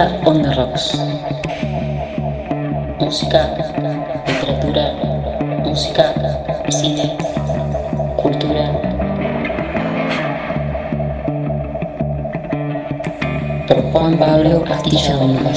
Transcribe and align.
On 0.00 0.42
Rocks. 0.56 0.98
Música, 2.98 3.54
literatura, 4.26 4.94
música, 5.62 6.14
cine, 6.70 7.18
cultura. 8.16 8.72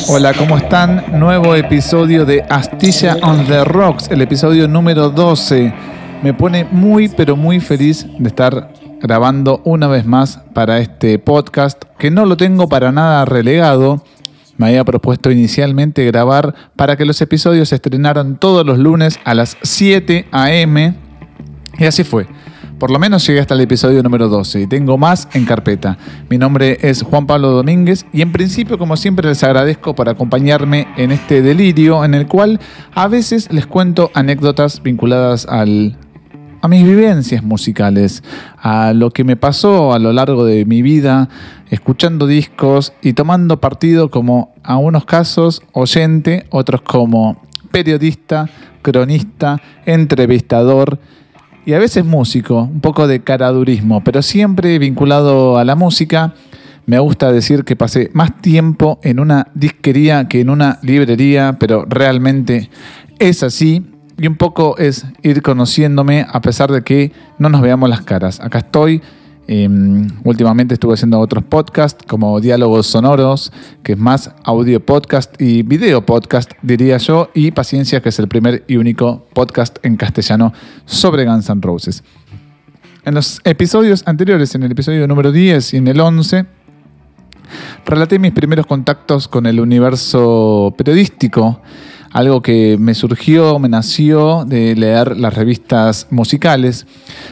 Hola, 0.10 0.34
¿cómo 0.34 0.58
están? 0.58 1.06
Nuevo 1.18 1.56
episodio 1.56 2.26
de 2.26 2.44
Astilla 2.50 3.16
on 3.22 3.46
the 3.46 3.64
Rocks, 3.64 4.12
el 4.12 4.22
episodio 4.22 4.68
número 4.68 5.10
12. 5.10 5.74
Me 6.22 6.34
pone 6.34 6.66
muy, 6.70 7.08
pero 7.08 7.38
muy 7.38 7.62
feliz 7.62 8.06
de 8.20 8.28
estar 8.28 8.68
grabando 9.00 9.62
una 9.64 9.88
vez 9.88 10.06
más 10.06 10.42
para 10.54 10.80
este 10.80 11.18
podcast, 11.18 11.82
que 11.98 12.12
no 12.12 12.26
lo 12.26 12.36
tengo 12.36 12.68
para 12.68 12.92
nada 12.92 13.24
relegado. 13.24 14.04
Me 14.58 14.68
había 14.68 14.84
propuesto 14.84 15.32
inicialmente 15.32 16.06
grabar 16.06 16.54
para 16.76 16.96
que 16.96 17.06
los 17.06 17.22
episodios 17.22 17.70
se 17.70 17.76
estrenaran 17.76 18.38
todos 18.38 18.66
los 18.66 18.78
lunes 18.78 19.20
a 19.24 19.34
las 19.34 19.58
7 19.64 20.28
a.m. 20.32 20.96
Y 21.80 21.86
así 21.86 22.04
fue. 22.04 22.28
Por 22.80 22.92
lo 22.92 23.00
menos 23.00 23.26
llegué 23.26 23.40
hasta 23.40 23.54
el 23.54 23.62
episodio 23.62 24.04
número 24.04 24.28
12 24.28 24.62
y 24.62 24.68
tengo 24.68 24.98
más 24.98 25.30
en 25.34 25.46
carpeta. 25.46 25.98
Mi 26.30 26.38
nombre 26.38 26.78
es 26.82 27.02
Juan 27.02 27.26
Pablo 27.26 27.52
Domínguez 27.52 28.06
y 28.12 28.22
en 28.22 28.32
principio, 28.32 28.78
como 28.78 28.98
siempre, 28.98 29.28
les 29.28 29.44
agradezco 29.44 29.96
por 29.96 30.10
acompañarme 30.10 30.88
en 30.98 31.12
este 31.12 31.42
delirio 31.42 32.04
en 32.04 32.14
el 32.14 32.28
cual 32.28 32.60
a 32.94 33.08
veces 33.08 33.48
les 33.54 33.68
cuento 33.68 34.12
anécdotas 34.14 34.84
vinculadas 34.84 35.46
al, 35.46 35.98
a 36.64 36.70
mis 36.70 36.86
vivencias 36.86 37.44
musicales, 37.44 38.24
a 38.58 38.94
lo 38.94 39.12
que 39.12 39.26
me 39.26 39.36
pasó 39.36 39.92
a 39.92 40.00
lo 40.00 40.14
largo 40.14 40.46
de 40.46 40.64
mi 40.64 40.82
vida, 40.82 41.28
escuchando 41.70 42.26
discos 42.26 42.94
y 43.02 43.12
tomando 43.12 43.60
partido 43.60 44.10
como 44.10 44.54
a 44.64 44.78
unos 44.78 45.04
casos 45.04 45.62
oyente, 45.74 46.46
otros 46.52 46.82
como 46.82 47.42
periodista, 47.70 48.50
cronista, 48.82 49.62
entrevistador 49.86 51.00
y 51.66 51.74
a 51.74 51.80
veces 51.80 52.06
músico, 52.06 52.62
un 52.62 52.80
poco 52.80 53.08
de 53.08 53.22
caradurismo, 53.22 54.02
pero 54.02 54.22
siempre 54.22 54.80
vinculado 54.80 55.58
a 55.58 55.66
la 55.66 55.76
música. 55.76 56.34
Me 56.86 56.98
gusta 57.00 57.34
decir 57.34 57.66
que 57.66 57.76
pasé 57.76 58.10
más 58.14 58.42
tiempo 58.42 59.00
en 59.04 59.20
una 59.20 59.48
disquería 59.54 60.30
que 60.30 60.40
en 60.40 60.50
una 60.50 60.80
librería, 60.82 61.58
pero 61.60 61.84
realmente 61.90 62.70
es 63.20 63.44
así 63.44 63.93
y 64.18 64.28
un 64.28 64.36
poco 64.36 64.78
es 64.78 65.06
ir 65.22 65.42
conociéndome 65.42 66.26
a 66.30 66.42
pesar 66.42 66.72
de 66.72 66.84
que 66.84 67.12
no 67.40 67.50
nos 67.50 67.62
veamos 67.62 67.90
las 67.90 68.02
caras. 68.02 68.40
Acá 68.40 68.60
estoy. 68.60 69.02
em, 69.46 70.08
últimamente 70.24 70.74
estuve 70.74 70.94
haciendo 70.94 71.20
otros 71.20 71.44
podcasts 71.44 72.06
como 72.08 72.40
Diálogos 72.40 72.88
Sonoros, 72.88 73.52
que 73.84 73.92
es 73.92 73.98
más 73.98 74.32
audio 74.46 74.80
podcast 74.80 75.36
y 75.42 75.64
video 75.64 76.06
podcast, 76.06 76.54
diría 76.62 76.96
yo, 76.96 77.30
y 77.34 77.52
Paciencia, 77.52 78.02
que 78.02 78.08
es 78.08 78.20
el 78.20 78.30
primer 78.30 78.64
y 78.70 78.78
único 78.78 79.26
podcast 79.34 79.80
en 79.84 79.98
castellano 79.98 80.54
sobre 80.86 81.26
Guns 81.26 81.50
N' 81.50 81.62
Roses. 81.62 82.06
En 83.04 83.16
los 83.16 83.42
episodios 83.44 84.04
anteriores, 84.06 84.56
en 84.56 84.64
el 84.64 84.72
episodio 84.72 85.06
número 85.10 85.30
10 85.34 85.74
y 85.74 85.78
en 85.78 85.90
el 85.90 86.00
11, 86.00 86.46
relaté 87.86 88.20
mis 88.20 88.32
primeros 88.32 88.66
contactos 88.66 89.28
con 89.28 89.46
el 89.46 89.60
universo 89.60 90.74
periodístico 90.78 91.60
algo 92.14 92.42
que 92.42 92.78
me 92.80 92.94
surgió, 92.94 93.58
me 93.60 93.68
nació 93.68 94.46
de 94.46 94.76
leer 94.76 95.18
las 95.18 95.34
revistas 95.34 96.08
musicales. 96.12 96.86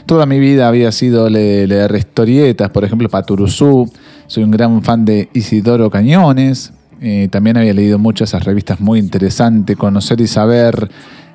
Toda 0.06 0.26
mi 0.26 0.40
vida 0.40 0.68
había 0.68 0.92
sido 0.92 1.30
le- 1.30 1.68
leer 1.68 1.96
historietas, 1.96 2.70
por 2.72 2.84
ejemplo, 2.84 3.08
Paturuzú. 3.08 3.90
Soy 4.28 4.44
un 4.44 4.52
gran 4.52 4.82
fan 4.82 5.06
de 5.06 5.30
Isidoro 5.34 5.90
Cañones. 5.90 6.74
Eh, 7.00 7.28
también 7.32 7.58
había 7.58 7.74
leído 7.74 8.00
muchas 8.00 8.30
esas 8.30 8.44
revistas 8.44 8.80
muy 8.80 9.00
interesantes, 9.00 9.76
Conocer 9.78 10.20
y 10.22 10.28
Saber, 10.28 10.90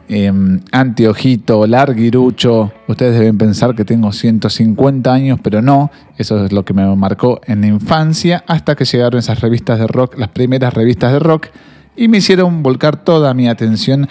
eh, 0.09 0.33
Anteojito, 0.73 1.67
Larguirucho. 1.67 2.73
Ustedes 2.89 3.19
deben 3.19 3.39
pensar 3.39 3.75
que 3.75 3.85
tengo 3.85 4.13
150 4.13 5.13
años, 5.13 5.39
pero 5.43 5.63
no. 5.63 5.91
Eso 6.19 6.45
es 6.45 6.53
lo 6.53 6.65
que 6.65 6.75
me 6.75 6.95
marcó 6.97 7.41
en 7.47 7.61
la 7.61 7.67
infancia, 7.69 8.45
hasta 8.47 8.75
que 8.77 8.85
llegaron 8.85 9.19
esas 9.19 9.41
revistas 9.41 9.79
de 9.79 9.87
rock, 9.87 10.19
las 10.19 10.29
primeras 10.29 10.75
revistas 10.75 11.13
de 11.13 11.19
rock 11.19 11.47
y 11.97 12.09
me 12.09 12.19
hicieron 12.19 12.63
volcar 12.63 12.97
toda 13.03 13.33
mi 13.35 13.49
atención 13.49 14.09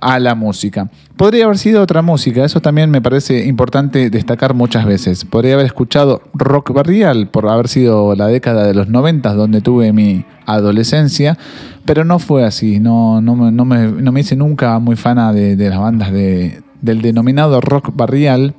a 0.00 0.18
la 0.18 0.34
música. 0.34 0.88
Podría 1.16 1.44
haber 1.44 1.58
sido 1.58 1.82
otra 1.82 2.00
música, 2.00 2.42
eso 2.44 2.60
también 2.60 2.90
me 2.90 3.02
parece 3.02 3.46
importante 3.46 4.08
destacar 4.08 4.54
muchas 4.54 4.86
veces. 4.86 5.26
Podría 5.26 5.54
haber 5.54 5.66
escuchado 5.66 6.22
rock 6.32 6.72
barrial 6.72 7.28
por 7.28 7.46
haber 7.48 7.68
sido 7.68 8.14
la 8.16 8.26
década 8.28 8.64
de 8.66 8.72
los 8.72 8.88
90 8.88 9.34
donde 9.34 9.60
tuve 9.60 9.92
mi 9.92 10.24
adolescencia, 10.46 11.36
pero 11.84 12.04
no 12.04 12.18
fue 12.18 12.44
así, 12.44 12.80
no, 12.80 13.20
no, 13.20 13.50
no 13.50 13.64
me, 13.66 13.88
no 13.88 14.10
me 14.12 14.20
hice 14.20 14.36
nunca 14.36 14.78
muy 14.78 14.96
fana 14.96 15.32
de, 15.34 15.56
de 15.56 15.68
las 15.70 15.78
bandas 15.78 16.12
de- 16.12 16.62
del 16.80 17.02
denominado 17.02 17.60
rock 17.60 17.90
barrial, 17.94 18.54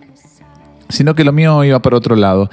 sino 0.90 1.16
que 1.16 1.24
lo 1.24 1.32
mío 1.34 1.64
iba 1.64 1.80
por 1.82 1.96
otro 1.96 2.16
lado. 2.16 2.52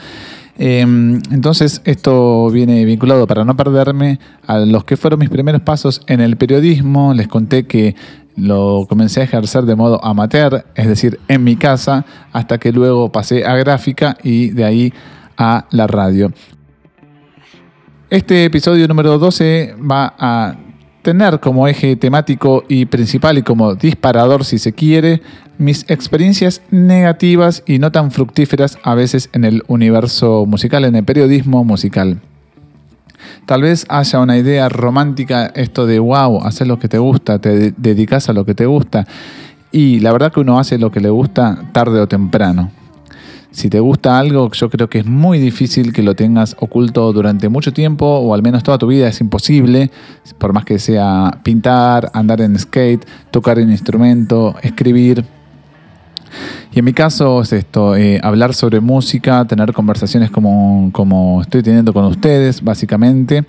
Eh, 0.59 0.81
entonces 0.81 1.81
esto 1.85 2.51
viene 2.51 2.85
vinculado 2.85 3.27
para 3.29 3.45
no 3.45 3.57
perderme 3.57 4.19
a 4.47 4.59
los 4.59 4.85
que 4.85 4.97
fueron 4.97 5.21
mis 5.21 5.31
primeros 5.31 5.63
pasos 5.63 6.03
en 6.09 6.21
el 6.21 6.37
periodismo. 6.37 7.15
Les 7.15 7.29
conté 7.29 7.67
que 7.67 7.95
lo 8.37 8.87
comencé 8.89 9.21
a 9.21 9.25
ejercer 9.25 9.65
de 9.65 9.77
modo 9.77 10.05
amateur, 10.05 10.65
es 10.75 10.87
decir, 10.87 11.21
en 11.29 11.45
mi 11.45 11.57
casa, 11.57 12.05
hasta 12.33 12.59
que 12.59 12.73
luego 12.73 13.11
pasé 13.11 13.45
a 13.45 13.57
gráfica 13.57 14.17
y 14.23 14.51
de 14.51 14.65
ahí 14.65 14.93
a 15.37 15.67
la 15.71 15.87
radio. 15.87 16.33
Este 18.11 18.45
episodio 18.45 18.89
número 18.89 19.19
12 19.19 19.77
va 19.79 20.15
a 20.19 20.57
tener 21.03 21.41
como 21.41 21.69
eje 21.69 21.97
temático 21.97 22.65
y 22.69 22.87
principal 22.87 23.39
y 23.39 23.43
como 23.43 23.75
disparador, 23.75 24.45
si 24.45 24.59
se 24.59 24.73
quiere, 24.73 25.23
mis 25.59 25.85
experiencias 25.89 26.63
negativas 26.71 27.63
y 27.67 27.79
no 27.79 27.91
tan 27.93 28.11
fructíferas 28.11 28.79
a 28.83 28.95
veces 28.95 29.31
en 29.33 29.45
el 29.45 29.63
universo 29.69 30.45
musical, 30.47 30.85
en 30.85 30.97
el 30.97 31.05
periodismo 31.05 31.65
musical. 31.65 32.21
Tal 33.47 33.63
vez 33.63 33.85
haya 33.89 34.21
una 34.21 34.37
idea 34.37 34.69
romántica 34.69 35.47
esto 35.55 35.87
de, 35.87 35.99
wow, 35.99 36.45
haces 36.45 36.69
lo 36.69 36.79
que 36.79 36.89
te 36.89 36.99
gusta, 36.99 37.39
te 37.41 37.57
de- 37.57 37.75
dedicas 37.77 38.29
a 38.29 38.33
lo 38.33 38.45
que 38.45 38.55
te 38.55 38.67
gusta. 38.67 39.07
Y 39.73 40.01
la 40.01 40.13
verdad 40.13 40.33
que 40.33 40.41
uno 40.41 40.59
hace 40.59 40.79
lo 40.79 40.91
que 40.91 41.01
le 41.01 41.11
gusta 41.11 41.59
tarde 41.73 42.01
o 42.01 42.07
temprano. 42.07 42.71
Si 43.51 43.71
te 43.71 43.81
gusta 43.81 44.19
algo, 44.19 44.51
yo 44.53 44.69
creo 44.71 44.89
que 44.89 44.99
es 45.01 45.07
muy 45.07 45.39
difícil 45.39 45.93
que 45.93 46.03
lo 46.03 46.15
tengas 46.15 46.55
oculto 46.61 47.13
durante 47.13 47.49
mucho 47.49 47.73
tiempo 47.73 48.07
o 48.07 48.35
al 48.35 48.43
menos 48.43 48.63
toda 48.63 48.79
tu 48.79 48.87
vida. 48.87 49.09
Es 49.09 49.21
imposible, 49.21 49.91
por 50.37 50.53
más 50.53 50.65
que 50.65 50.79
sea 50.79 51.41
pintar, 51.43 52.11
andar 52.13 52.41
en 52.43 52.59
skate, 52.59 53.05
tocar 53.31 53.59
un 53.59 53.71
instrumento, 53.71 54.55
escribir. 54.63 55.25
Y 56.73 56.79
en 56.81 56.85
mi 56.85 56.93
caso 56.93 57.41
es 57.41 57.53
esto, 57.55 57.97
eh, 57.97 58.21
hablar 58.23 58.53
sobre 58.55 58.81
música, 58.81 59.45
tener 59.47 59.73
conversaciones 59.73 60.31
como, 60.31 60.91
como 60.93 61.41
estoy 61.41 61.63
teniendo 61.63 61.93
con 61.95 62.05
ustedes, 62.05 62.63
básicamente. 62.63 63.45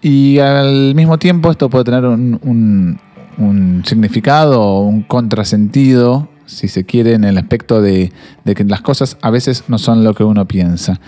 Y 0.00 0.38
al 0.38 0.94
mismo 0.94 1.18
tiempo 1.18 1.50
esto 1.50 1.68
puede 1.68 1.84
tener 1.84 2.04
un, 2.04 2.38
un- 2.44 3.00
un 3.38 3.82
significado 3.84 4.78
un 4.80 5.02
contrasentido, 5.02 6.28
si 6.46 6.68
se 6.68 6.84
quiere, 6.84 7.14
en 7.14 7.24
el 7.24 7.36
aspecto 7.38 7.82
de, 7.82 8.12
que 8.44 8.64
las 8.64 8.80
cosas 8.80 9.18
a 9.20 9.30
veces 9.30 9.64
no 9.68 9.78
son 9.78 10.04
lo 10.04 10.14
que 10.14 10.24
uno 10.24 10.46
piensa. 10.46 11.00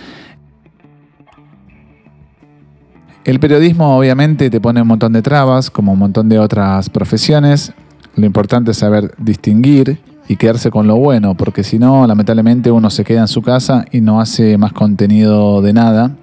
El 3.25 3.41
periodismo 3.41 3.97
obviamente 3.99 4.51
te 4.51 4.61
pone 4.61 4.83
un 4.83 4.89
montón 4.89 5.13
de 5.13 5.23
trabas, 5.23 5.71
como 5.71 5.93
un 5.93 5.99
montón 5.99 6.29
de 6.29 6.39
otras 6.39 6.89
profesiones. 6.91 7.73
Lo 8.17 8.27
importante 8.27 8.71
es 8.71 8.79
saber 8.79 9.15
distinguir 9.19 10.01
y 10.29 10.37
quedarse 10.37 10.71
con 10.71 10.87
lo 10.87 10.97
bueno, 10.97 11.35
porque 11.35 11.63
si 11.63 11.79
no, 11.79 12.07
lamentablemente 12.07 12.71
uno 12.71 12.91
se 12.91 13.05
queda 13.05 13.21
en 13.21 13.29
su 13.29 13.43
casa 13.43 13.85
y 13.93 14.01
no 14.01 14.21
hace 14.21 14.59
más 14.59 14.73
contenido 14.73 15.63
de 15.63 15.73
nada. 15.73 16.17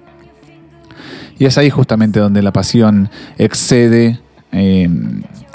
Y 1.38 1.44
es 1.44 1.58
ahí 1.58 1.70
justamente 1.70 2.18
donde 2.18 2.42
la 2.42 2.52
pasión 2.52 3.10
excede 3.36 4.20
eh, 4.52 4.88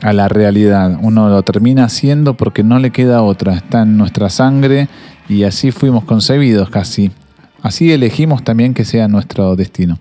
a 0.01 0.13
la 0.13 0.27
realidad. 0.27 0.98
Uno 1.01 1.30
lo 1.30 1.44
termina 1.44 1.86
haciendo 1.86 2.36
porque 2.36 2.63
no 2.63 2.80
le 2.80 2.92
queda 2.92 3.21
otra, 3.21 3.53
está 3.53 3.83
en 3.83 3.98
nuestra 3.98 4.30
sangre 4.30 4.89
y 5.30 5.44
así 5.44 5.71
fuimos 5.71 6.03
concebidos 6.03 6.69
casi. 6.69 7.12
Así 7.62 7.92
elegimos 7.92 8.44
también 8.44 8.74
que 8.74 8.86
sea 8.86 9.07
nuestro 9.07 9.56
destino. 9.56 10.00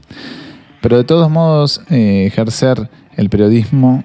Pero 0.81 0.97
de 0.97 1.05
todos 1.05 1.31
modos, 1.31 1.83
eh, 1.91 2.25
ejercer 2.27 2.89
el 3.17 3.29
periodismo 3.29 4.03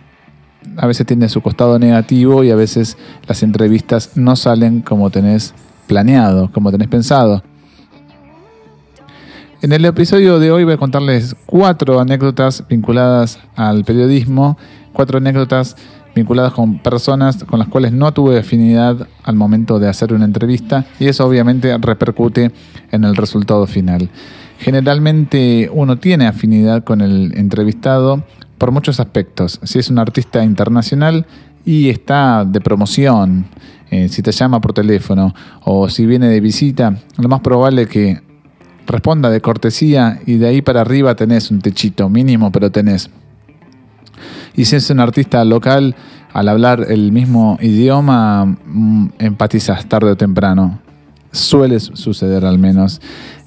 a 0.78 0.88
veces 0.88 1.06
tiene 1.06 1.30
su 1.30 1.42
costado 1.42 1.80
negativo 1.80 2.44
y 2.44 2.52
a 2.52 2.56
veces 2.56 2.98
las 3.28 3.44
entrevistas 3.44 4.12
no 4.16 4.36
salen 4.36 4.82
como 4.82 5.10
tenés 5.10 5.54
planeado, 5.88 6.52
como 6.52 6.72
tenés 6.72 6.88
pensado. 6.88 7.44
En 9.62 9.72
el 9.72 9.86
episodio 9.86 10.38
de 10.40 10.52
hoy 10.52 10.64
voy 10.64 10.74
a 10.74 10.78
contarles 10.78 11.36
cuatro 11.46 12.00
anécdotas 12.00 12.64
vinculadas 12.68 13.40
al 13.56 13.84
periodismo, 13.84 14.58
cuatro 14.96 15.20
anécdotas 15.20 15.76
vinculadas 16.16 16.54
con 16.54 16.80
personas 16.80 17.44
con 17.44 17.60
las 17.60 17.68
cuales 17.68 17.92
no 17.92 18.12
tuve 18.14 18.40
afinidad 18.40 19.08
al 19.24 19.36
momento 19.36 19.78
de 19.78 19.90
hacer 19.90 20.14
una 20.14 20.26
entrevista 20.26 20.86
y 21.00 21.08
eso 21.08 21.28
obviamente 21.28 21.78
repercute 21.78 22.52
en 22.92 23.04
el 23.04 23.16
resultado 23.16 23.68
final. 23.68 24.10
Generalmente 24.58 25.70
uno 25.72 25.98
tiene 25.98 26.26
afinidad 26.26 26.84
con 26.84 27.02
el 27.02 27.38
entrevistado 27.38 28.24
por 28.58 28.72
muchos 28.72 29.00
aspectos. 29.00 29.60
Si 29.64 29.78
es 29.78 29.90
un 29.90 30.00
artista 30.00 30.44
internacional 30.44 31.26
y 31.66 31.90
está 31.90 32.46
de 32.46 32.62
promoción, 32.62 33.48
eh, 33.92 34.08
si 34.08 34.22
te 34.22 34.32
llama 34.32 34.62
por 34.62 34.74
teléfono 34.74 35.36
o 35.66 35.90
si 35.90 36.06
viene 36.06 36.30
de 36.30 36.40
visita, 36.40 36.98
lo 37.18 37.28
más 37.28 37.42
probable 37.42 37.84
es 37.84 37.90
que 37.90 38.22
responda 38.88 39.30
de 39.30 39.42
cortesía 39.42 40.22
y 40.26 40.38
de 40.38 40.48
ahí 40.48 40.62
para 40.62 40.82
arriba 40.82 41.16
tenés 41.16 41.52
un 41.52 41.60
techito 41.60 42.10
mínimo, 42.10 42.52
pero 42.52 42.72
tenés. 42.72 43.10
Y 44.56 44.66
si 44.66 44.75
es 44.75 44.90
un 44.90 45.00
artista 45.00 45.44
local, 45.44 45.96
al 46.34 46.50
hablar 46.50 46.88
el 46.90 47.12
mismo 47.12 47.57
idioma, 47.62 48.46
mm, 48.46 49.07
empatizas 49.19 49.86
tarde 49.86 50.12
o 50.12 50.18
temprano. 50.18 50.80
Suele 51.31 51.80
suceder 51.80 52.46
al 52.46 52.60
menos. 52.60 53.02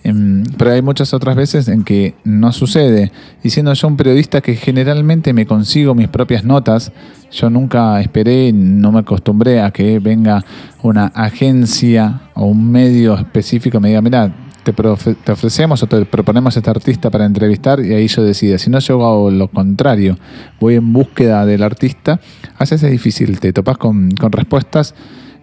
Em, 0.04 0.44
pero 0.56 0.72
hay 0.72 0.80
muchas 0.80 1.12
otras 1.12 1.36
veces 1.36 1.68
en 1.68 1.84
que 1.84 2.14
no 2.24 2.52
sucede. 2.52 3.12
Y 3.42 3.50
siendo 3.50 3.72
yo 3.74 3.88
un 3.88 3.96
periodista 3.96 4.40
que 4.40 4.56
generalmente 4.56 5.32
me 5.32 5.44
consigo 5.44 5.94
mis 5.94 6.08
propias 6.08 6.44
notas, 6.44 6.92
yo 7.30 7.50
nunca 7.50 8.00
esperé, 8.00 8.52
no 8.52 8.90
me 8.92 9.00
acostumbré 9.00 9.60
a 9.60 9.70
que 9.70 9.98
venga 9.98 10.44
una 10.82 11.06
agencia 11.08 12.22
o 12.34 12.46
un 12.46 12.70
medio 12.70 13.16
específico 13.16 13.78
y 13.78 13.80
me 13.80 13.88
diga, 13.88 14.00
mira, 14.00 14.34
te, 14.62 15.32
ofrecemos 15.32 15.82
o 15.82 15.86
te 15.86 16.04
proponemos 16.04 16.56
a 16.56 16.60
este 16.60 16.70
artista 16.70 17.10
para 17.10 17.24
entrevistar 17.24 17.80
y 17.80 17.94
ahí 17.94 18.06
yo 18.08 18.22
decido. 18.22 18.58
Si 18.58 18.70
no, 18.70 18.78
yo 18.78 19.04
hago 19.06 19.30
lo 19.30 19.48
contrario, 19.48 20.18
voy 20.60 20.76
en 20.76 20.92
búsqueda 20.92 21.46
del 21.46 21.62
artista, 21.62 22.20
haces 22.58 22.82
es 22.82 22.90
difícil, 22.90 23.40
te 23.40 23.52
topas 23.52 23.78
con, 23.78 24.10
respuestas 24.30 24.94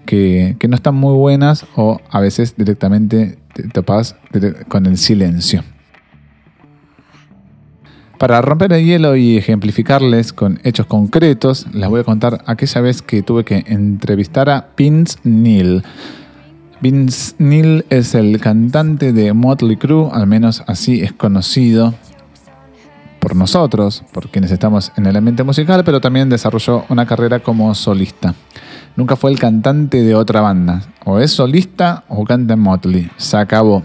que, 0.06 0.58
no 0.68 0.76
están 0.76 0.96
muy 0.96 1.14
buenas 1.14 1.66
o 1.76 2.00
a 2.10 2.20
veces 2.20 2.56
directamente 2.58 3.38
te 3.54 3.64
topas 3.70 4.16
con 4.68 4.86
el 4.86 4.98
silencio. 4.98 5.64
Para 8.18 8.42
romper 8.42 8.72
el 8.72 8.86
hielo 8.86 9.18
y 9.18 9.38
ejemplificarles 9.38 10.32
con 10.32 10.60
hechos 10.64 10.86
concretos, 10.86 11.68
les 11.74 11.90
voy 11.90 12.00
a 12.00 12.04
contar 12.06 12.44
aquella 12.46 12.80
vez 12.80 13.02
que 13.02 13.22
tuve 13.22 13.44
que 13.44 13.66
entrevistar 13.68 14.50
a 14.50 14.70
Vince 14.78 15.18
Neil. 15.24 15.84
Vince 16.82 17.36
Neil 17.40 17.86
es 17.90 18.16
el 18.16 18.40
cantante 18.40 19.14
de 19.14 19.34
Motley 19.34 19.78
Crue, 19.78 20.10
al 20.12 20.28
menos 20.28 20.64
así 20.68 21.02
es 21.02 21.14
conocido 21.14 21.94
por 23.20 23.36
nosotros, 23.36 24.04
por 24.12 24.30
quienes 24.30 24.52
estamos 24.52 24.92
en 24.98 25.06
el 25.06 25.16
ambiente 25.16 25.44
musical, 25.44 25.84
pero 25.84 26.02
también 26.02 26.30
desarrolló 26.30 26.86
una 26.90 27.06
carrera 27.06 27.40
como 27.40 27.74
solista. 27.74 28.36
Nunca 28.96 29.16
fue 29.16 29.32
el 29.32 29.40
cantante 29.40 30.04
de 30.04 30.16
otra 30.16 30.42
banda, 30.42 30.82
o 31.06 31.20
es 31.20 31.32
solista 31.32 32.04
o 32.08 32.24
canta 32.24 32.54
en 32.54 32.60
Motley, 32.60 33.10
se 33.18 33.38
acabó. 33.38 33.82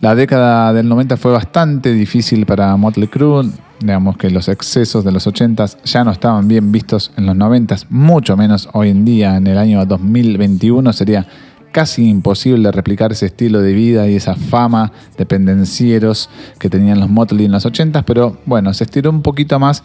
La 0.00 0.14
década 0.14 0.72
del 0.72 0.88
90 0.88 1.16
fue 1.16 1.32
bastante 1.32 1.92
difícil 1.92 2.44
para 2.44 2.76
Motley 2.76 3.08
Crue, 3.08 3.50
digamos 3.80 4.16
que 4.16 4.30
los 4.30 4.48
excesos 4.48 5.04
de 5.04 5.12
los 5.12 5.26
80 5.26 5.66
ya 5.84 6.04
no 6.04 6.10
estaban 6.10 6.46
bien 6.48 6.70
vistos 6.70 7.12
en 7.16 7.26
los 7.26 7.36
90, 7.36 7.76
mucho 7.88 8.36
menos 8.36 8.68
hoy 8.72 8.90
en 8.90 9.04
día, 9.04 9.36
en 9.36 9.46
el 9.46 9.58
año 9.58 9.84
2021 9.84 10.92
sería 10.92 11.26
casi 11.72 12.08
imposible 12.08 12.72
replicar 12.72 13.12
ese 13.12 13.26
estilo 13.26 13.60
de 13.60 13.72
vida 13.72 14.08
y 14.08 14.16
esa 14.16 14.34
fama 14.34 14.92
de 15.16 15.24
pendencieros 15.24 16.28
que 16.58 16.68
tenían 16.68 17.00
los 17.00 17.08
Motley 17.08 17.46
en 17.46 17.52
los 17.52 17.64
80, 17.64 18.02
pero 18.02 18.38
bueno, 18.44 18.74
se 18.74 18.84
estiró 18.84 19.10
un 19.10 19.22
poquito 19.22 19.58
más 19.58 19.82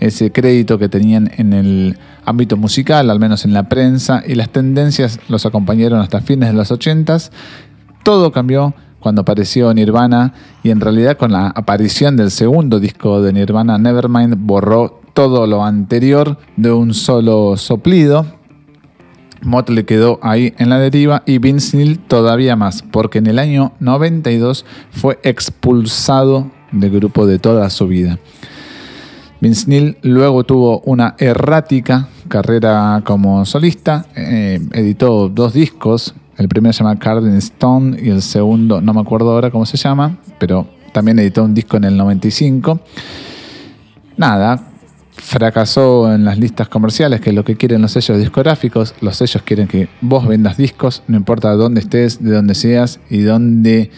ese 0.00 0.32
crédito 0.32 0.78
que 0.78 0.88
tenían 0.88 1.30
en 1.36 1.52
el 1.52 1.98
ámbito 2.24 2.56
musical, 2.56 3.10
al 3.10 3.20
menos 3.20 3.44
en 3.44 3.54
la 3.54 3.68
prensa, 3.68 4.22
y 4.26 4.34
las 4.34 4.50
tendencias 4.50 5.20
los 5.28 5.46
acompañaron 5.46 6.00
hasta 6.00 6.20
fines 6.20 6.50
de 6.50 6.54
los 6.54 6.70
80. 6.70 7.16
Todo 8.02 8.32
cambió 8.32 8.74
cuando 9.04 9.20
apareció 9.20 9.74
Nirvana 9.74 10.32
y 10.62 10.70
en 10.70 10.80
realidad 10.80 11.18
con 11.18 11.30
la 11.30 11.48
aparición 11.48 12.16
del 12.16 12.30
segundo 12.30 12.80
disco 12.80 13.20
de 13.20 13.34
Nirvana, 13.34 13.76
Nevermind, 13.76 14.34
borró 14.38 14.98
todo 15.12 15.46
lo 15.46 15.62
anterior 15.62 16.38
de 16.56 16.72
un 16.72 16.94
solo 16.94 17.58
soplido. 17.58 18.24
Motley 19.42 19.84
quedó 19.84 20.18
ahí 20.22 20.54
en 20.56 20.70
la 20.70 20.78
deriva 20.78 21.22
y 21.26 21.36
Vince 21.36 21.76
Neil 21.76 21.98
todavía 21.98 22.56
más, 22.56 22.82
porque 22.82 23.18
en 23.18 23.26
el 23.26 23.38
año 23.38 23.72
92 23.80 24.64
fue 24.90 25.18
expulsado 25.22 26.50
del 26.72 26.90
grupo 26.90 27.26
de 27.26 27.38
toda 27.38 27.68
su 27.68 27.86
vida. 27.86 28.18
Vince 29.40 29.68
Neil 29.68 29.98
luego 30.00 30.44
tuvo 30.44 30.80
una 30.80 31.14
errática 31.18 32.08
carrera 32.28 33.02
como 33.04 33.44
solista, 33.44 34.06
eh, 34.16 34.60
editó 34.72 35.28
dos 35.28 35.52
discos, 35.52 36.14
el 36.38 36.48
primero 36.48 36.72
se 36.72 36.82
llama 36.82 36.98
Cardin 36.98 37.36
Stone 37.36 37.98
y 38.02 38.10
el 38.10 38.22
segundo, 38.22 38.80
no 38.80 38.92
me 38.92 39.00
acuerdo 39.00 39.32
ahora 39.32 39.50
cómo 39.50 39.66
se 39.66 39.76
llama, 39.76 40.18
pero 40.38 40.66
también 40.92 41.18
editó 41.18 41.44
un 41.44 41.54
disco 41.54 41.76
en 41.76 41.84
el 41.84 41.96
95. 41.96 42.80
Nada, 44.16 44.68
fracasó 45.16 46.12
en 46.12 46.24
las 46.24 46.38
listas 46.38 46.68
comerciales, 46.68 47.20
que 47.20 47.30
es 47.30 47.36
lo 47.36 47.44
que 47.44 47.56
quieren 47.56 47.82
los 47.82 47.92
sellos 47.92 48.18
discográficos. 48.18 48.94
Los 49.00 49.16
sellos 49.16 49.42
quieren 49.42 49.66
que 49.66 49.88
vos 50.00 50.26
vendas 50.26 50.56
discos, 50.56 51.02
no 51.08 51.16
importa 51.16 51.52
dónde 51.52 51.80
estés, 51.80 52.22
de 52.22 52.32
dónde 52.32 52.54
seas 52.54 53.00
y 53.10 53.22
dónde 53.22 53.90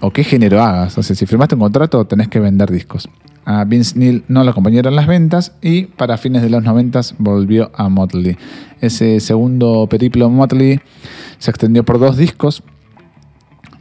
o 0.00 0.10
qué 0.10 0.24
género 0.24 0.62
hagas. 0.62 0.96
O 0.98 1.02
sea, 1.02 1.16
si 1.16 1.26
firmaste 1.26 1.54
un 1.54 1.60
contrato, 1.60 2.06
tenés 2.06 2.28
que 2.28 2.40
vender 2.40 2.70
discos. 2.70 3.08
A 3.50 3.64
Vince 3.64 3.98
Neil 3.98 4.24
no 4.28 4.44
lo 4.44 4.50
acompañaron 4.50 4.94
las 4.94 5.06
ventas 5.06 5.54
y 5.62 5.84
para 5.84 6.18
fines 6.18 6.42
de 6.42 6.50
los 6.50 6.62
90 6.62 7.00
volvió 7.16 7.70
a 7.74 7.88
Motley. 7.88 8.36
Ese 8.82 9.20
segundo 9.20 9.86
periplo 9.88 10.28
Motley 10.28 10.80
se 11.38 11.50
extendió 11.50 11.82
por 11.82 11.98
dos 11.98 12.18
discos. 12.18 12.62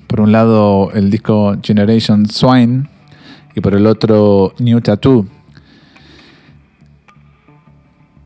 Por 0.07 0.21
un 0.21 0.31
lado 0.31 0.89
el 0.93 1.09
disco 1.09 1.57
Generation 1.61 2.29
Swine 2.29 2.87
y 3.55 3.59
por 3.59 3.75
el 3.75 3.87
otro 3.87 4.53
New 4.57 4.79
Tattoo. 4.79 5.27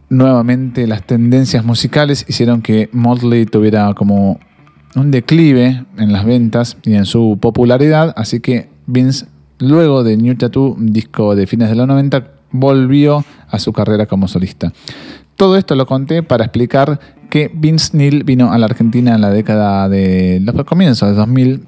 Nuevamente 0.10 0.86
las 0.86 1.02
tendencias 1.08 1.66
musicales 1.66 2.24
hicieron 2.30 2.62
que 2.62 2.88
Motley 2.92 3.48
tuviera 3.48 3.92
como 3.96 4.40
un 4.96 5.10
declive 5.10 5.86
en 5.98 6.14
las 6.14 6.24
ventas 6.24 6.78
y 6.84 6.94
en 6.94 7.08
su 7.08 7.40
popularidad, 7.42 8.14
así 8.16 8.42
que 8.42 8.70
Vince 8.86 9.26
luego 9.62 10.04
de 10.04 10.18
New 10.18 10.36
Tattoo, 10.36 10.76
disco 10.78 11.36
de 11.36 11.48
fines 11.48 11.70
de 11.70 11.76
los 11.76 11.88
90, 11.88 12.28
volvió 12.52 13.24
a 13.50 13.60
su 13.60 13.72
carrera 13.72 14.06
como 14.06 14.28
solista. 14.28 14.74
Todo 15.36 15.58
esto 15.58 15.76
lo 15.76 15.86
conté 15.86 16.24
para 16.24 16.46
explicar 16.46 17.00
que 17.30 17.50
Vince 17.54 17.98
Neil 17.98 18.24
vino 18.24 18.52
a 18.52 18.58
la 18.58 18.66
Argentina 18.66 19.16
en 19.16 19.22
la 19.22 19.30
década 19.30 19.88
de 19.88 20.42
los 20.44 20.66
comienzos 20.66 21.10
de 21.10 21.16
2000, 21.16 21.66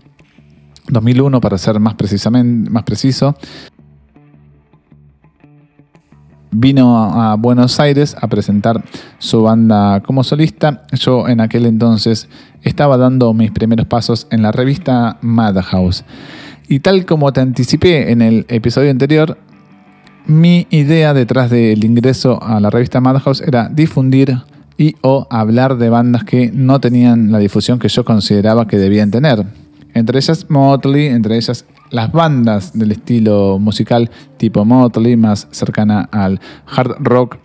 2001 0.90 1.42
para 1.42 1.58
ser 1.58 1.80
más, 1.80 1.96
precisamente, 1.96 2.70
más 2.70 2.84
preciso. 2.84 3.36
Vino 6.52 7.20
a 7.20 7.36
Buenos 7.36 7.80
Aires 7.80 8.16
a 8.22 8.28
presentar 8.28 8.84
su 9.18 9.42
banda 9.42 10.02
como 10.02 10.24
solista. 10.24 10.84
Yo 10.92 11.28
en 11.28 11.42
aquel 11.42 11.66
entonces 11.66 12.30
estaba 12.62 12.98
dando 12.98 13.34
mis 13.34 13.52
primeros 13.52 13.88
pasos 13.88 14.28
en 14.30 14.44
la 14.44 14.52
revista 14.52 15.18
Madhouse. 15.22 16.04
Y 16.74 16.80
tal 16.80 17.06
como 17.06 17.32
te 17.32 17.40
anticipé 17.40 18.12
en 18.12 18.24
el 18.24 18.48
episodio 18.48 18.90
anterior, 18.90 19.38
mi 20.26 20.66
idea 20.72 21.14
detrás 21.14 21.52
del 21.52 21.86
ingreso 21.86 22.42
a 22.42 22.60
la 22.60 22.72
revista 22.72 23.00
Madhouse 23.00 23.42
era 23.42 23.70
difundir 23.70 24.40
y 24.76 24.96
o 25.02 25.28
hablar 25.30 25.78
de 25.78 25.90
bandas 25.90 26.24
que 26.24 26.50
no 26.52 26.82
tenían 26.82 27.32
la 27.32 27.38
difusión 27.38 27.78
que 27.78 27.90
yo 27.90 28.04
consideraba 28.04 28.66
que 28.68 28.80
debían 28.80 29.12
tener. 29.12 29.46
Entre 29.94 30.18
ellas 30.18 30.48
Motley, 30.50 31.10
entre 31.10 31.38
ellas 31.38 31.64
las 31.92 32.12
bandas 32.12 32.74
del 32.74 32.94
estilo 32.94 33.60
musical 33.60 34.10
tipo 34.38 34.66
Motley, 34.66 35.16
más 35.16 35.48
cercana 35.52 36.10
al 36.12 36.42
hard 36.76 36.96
rock, 37.02 37.38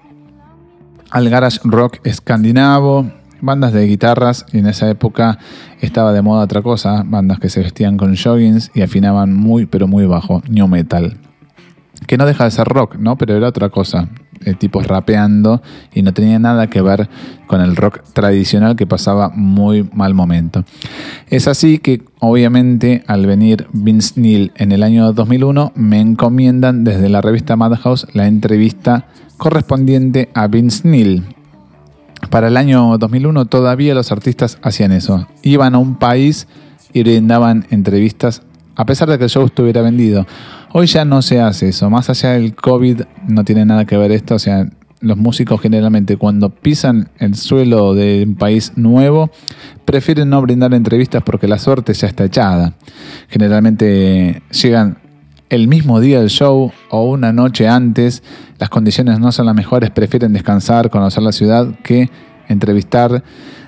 al 1.11 1.29
garage 1.29 1.61
rock 1.65 1.99
escandinavo, 2.03 3.13
bandas 3.41 3.73
de 3.73 3.87
guitarras 3.87 4.47
y 4.53 4.59
en 4.59 4.67
esa 4.67 4.89
época 4.89 5.39
estaba 5.81 6.13
de 6.13 6.23
moda 6.23 6.45
otra 6.45 6.63
cosa, 6.63 7.05
bandas 7.07 7.39
que 7.39 7.49
se 7.49 7.61
vestían 7.61 7.97
con 7.97 8.17
joggings 8.17 8.71
y 8.75 8.83
afinaban 8.83 9.35
muy 9.35 9.67
pero 9.67 9.87
muy 9.87 10.07
bajo, 10.07 10.43
new 10.49 10.69
metal. 10.69 11.17
Que 12.07 12.17
no 12.17 12.27
deja 12.27 12.45
de 12.45 12.51
ser 12.51 12.69
rock, 12.69 12.97
¿no? 12.97 13.17
Pero 13.19 13.37
era 13.37 13.49
otra 13.49 13.71
cosa, 13.71 14.09
eh, 14.45 14.55
tipos 14.55 14.87
rapeando 14.87 15.63
y 15.93 16.03
no 16.03 16.15
tenía 16.15 16.39
nada 16.39 16.69
que 16.69 16.81
ver 16.81 17.09
con 17.49 17.61
el 17.61 17.75
rock 17.75 18.03
tradicional 18.13 18.77
que 18.77 18.87
pasaba 18.87 19.31
muy 19.31 19.89
mal 19.93 20.15
momento. 20.15 20.65
Es 21.29 21.49
así 21.49 21.79
que 21.79 22.03
obviamente 22.21 23.03
al 23.09 23.27
venir 23.27 23.67
Vince 23.73 24.21
Neil 24.21 24.53
en 24.57 24.71
el 24.71 24.85
año 24.85 25.13
2001 25.13 25.73
me 25.75 26.01
encomiendan 26.01 26.85
desde 26.85 27.09
la 27.09 27.21
revista 27.21 27.57
Madhouse 27.57 28.07
la 28.13 28.29
entrevista 28.29 29.07
correspondiente 29.39 30.29
a 30.35 30.47
Vince 30.47 30.87
Neil, 30.87 31.25
para 32.31 32.49
el 32.49 32.57
año 32.57 32.99
2001 32.99 33.47
todavía 33.47 33.95
los 33.95 34.13
artistas 34.13 34.59
hacían 34.63 34.93
eso. 34.93 35.27
Iban 35.43 35.75
a 35.75 35.79
un 35.79 35.97
país 35.97 36.47
y 36.93 37.03
brindaban 37.03 37.67
entrevistas 37.71 38.43
a 38.79 38.87
pesar 38.87 39.11
de 39.11 39.19
que 39.19 39.25
el 39.25 39.31
show 39.31 39.45
estuviera 39.45 39.83
vendido. 39.83 40.25
Hoy 40.73 40.87
ya 40.87 41.05
no 41.05 41.21
se 41.21 41.41
hace 41.41 41.71
eso. 41.71 41.91
Más 41.91 42.09
allá 42.11 42.31
del 42.31 42.55
COVID 42.55 43.03
no 43.27 43.45
tiene 43.45 43.65
nada 43.65 43.85
que 43.87 43.97
ver 43.97 44.13
esto. 44.13 44.37
O 44.37 44.39
sea, 44.39 44.69
los 45.01 45.17
músicos 45.17 45.61
generalmente 45.61 46.17
cuando 46.17 46.51
pisan 46.51 47.09
el 47.19 47.35
suelo 47.35 47.95
de 47.95 48.25
un 48.25 48.37
país 48.37 48.73
nuevo 48.77 49.31
prefieren 49.85 50.31
no 50.31 50.41
brindar 50.43 50.75
entrevistas 50.75 51.25
porque 51.25 51.49
la 51.49 51.59
suerte 51.59 51.93
ya 51.93 52.07
está 52.07 52.25
echada. 52.25 52.75
Generalmente 53.29 54.43
llegan 54.53 54.99
el 55.51 55.69
mismo 55.69 56.01
día 56.01 56.21
del 56.21 56.29
show 56.29 56.73
o 56.91 57.05
una 57.05 57.33
noche 57.33 57.69
antes, 57.69 58.23
las 58.59 58.69
condiciones 58.69 59.19
no 59.19 59.33
son 59.33 59.47
las 59.47 59.55
mejores, 59.55 59.91
prefieren 59.91 60.33
descansar, 60.33 60.91
conocer 60.91 61.23
la 61.23 61.33
ciudad 61.33 61.69
que 61.83 62.11
entrevistar, 62.49 63.23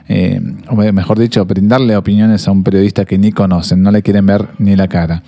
eh, 0.09 0.41
o 0.69 0.77
mejor 0.77 1.19
dicho, 1.19 1.45
brindarle 1.45 1.97
opiniones 1.97 2.49
a 2.49 2.51
un 2.51 2.63
periodista 2.63 3.05
que 3.05 3.19
ni 3.19 3.33
conocen, 3.33 3.83
no 3.83 3.91
le 3.91 4.03
quieren 4.03 4.27
ver 4.27 4.49
ni 4.59 4.77
la 4.77 4.89
cara. 4.89 5.23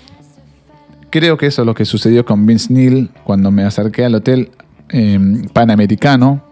Creo 1.11 1.37
que 1.37 1.47
eso 1.47 1.62
es 1.62 1.66
lo 1.66 1.75
que 1.75 1.85
sucedió 1.85 2.25
con 2.25 2.47
Vince 2.47 2.73
Neil 2.73 3.11
cuando 3.25 3.50
me 3.50 3.64
acerqué 3.64 4.04
al 4.04 4.14
hotel 4.14 4.50
eh, 4.88 5.18
Panamericano, 5.52 6.42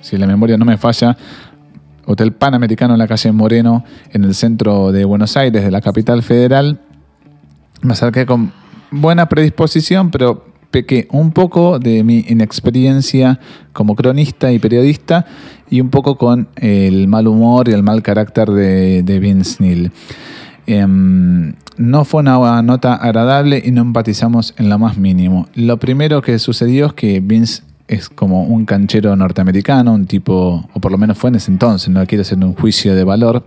si 0.00 0.16
la 0.16 0.26
memoria 0.26 0.56
no 0.56 0.64
me 0.64 0.78
falla, 0.78 1.16
Hotel 2.10 2.32
Panamericano 2.32 2.94
en 2.94 2.98
la 3.00 3.06
calle 3.06 3.32
Moreno, 3.32 3.84
en 4.12 4.24
el 4.24 4.34
centro 4.34 4.92
de 4.92 5.04
Buenos 5.04 5.36
Aires, 5.36 5.62
de 5.62 5.70
la 5.70 5.82
capital 5.82 6.22
federal. 6.22 6.80
Me 7.82 7.92
acerqué 7.92 8.24
con 8.24 8.50
buena 8.90 9.28
predisposición, 9.28 10.10
pero 10.10 10.44
pequé 10.70 11.08
un 11.10 11.32
poco 11.32 11.78
de 11.78 12.04
mi 12.04 12.24
inexperiencia 12.28 13.40
como 13.72 13.94
cronista 13.94 14.52
y 14.52 14.58
periodista 14.58 15.26
y 15.70 15.80
un 15.80 15.90
poco 15.90 16.16
con 16.16 16.48
el 16.56 17.08
mal 17.08 17.26
humor 17.26 17.68
y 17.68 17.72
el 17.72 17.82
mal 17.82 18.02
carácter 18.02 18.50
de, 18.50 19.18
Vince 19.20 19.62
Neil. 19.62 19.92
Em, 20.66 21.54
no 21.78 22.04
fue 22.04 22.20
una 22.20 22.60
nota 22.62 22.94
agradable 22.94 23.62
y 23.64 23.70
no 23.70 23.82
empatizamos 23.82 24.54
en 24.58 24.68
lo 24.68 24.78
más 24.78 24.98
mínimo. 24.98 25.48
Lo 25.54 25.78
primero 25.78 26.20
que 26.20 26.38
sucedió 26.38 26.86
es 26.86 26.92
que 26.92 27.20
Vince 27.20 27.62
es 27.86 28.10
como 28.10 28.44
un 28.44 28.66
canchero 28.66 29.16
norteamericano, 29.16 29.94
un 29.94 30.06
tipo, 30.06 30.68
o 30.72 30.80
por 30.80 30.92
lo 30.92 30.98
menos 30.98 31.16
fue 31.16 31.30
en 31.30 31.36
ese 31.36 31.50
entonces, 31.50 31.88
no 31.88 32.04
quiero 32.06 32.22
hacer 32.22 32.36
un 32.38 32.54
juicio 32.54 32.94
de 32.94 33.02
valor, 33.02 33.46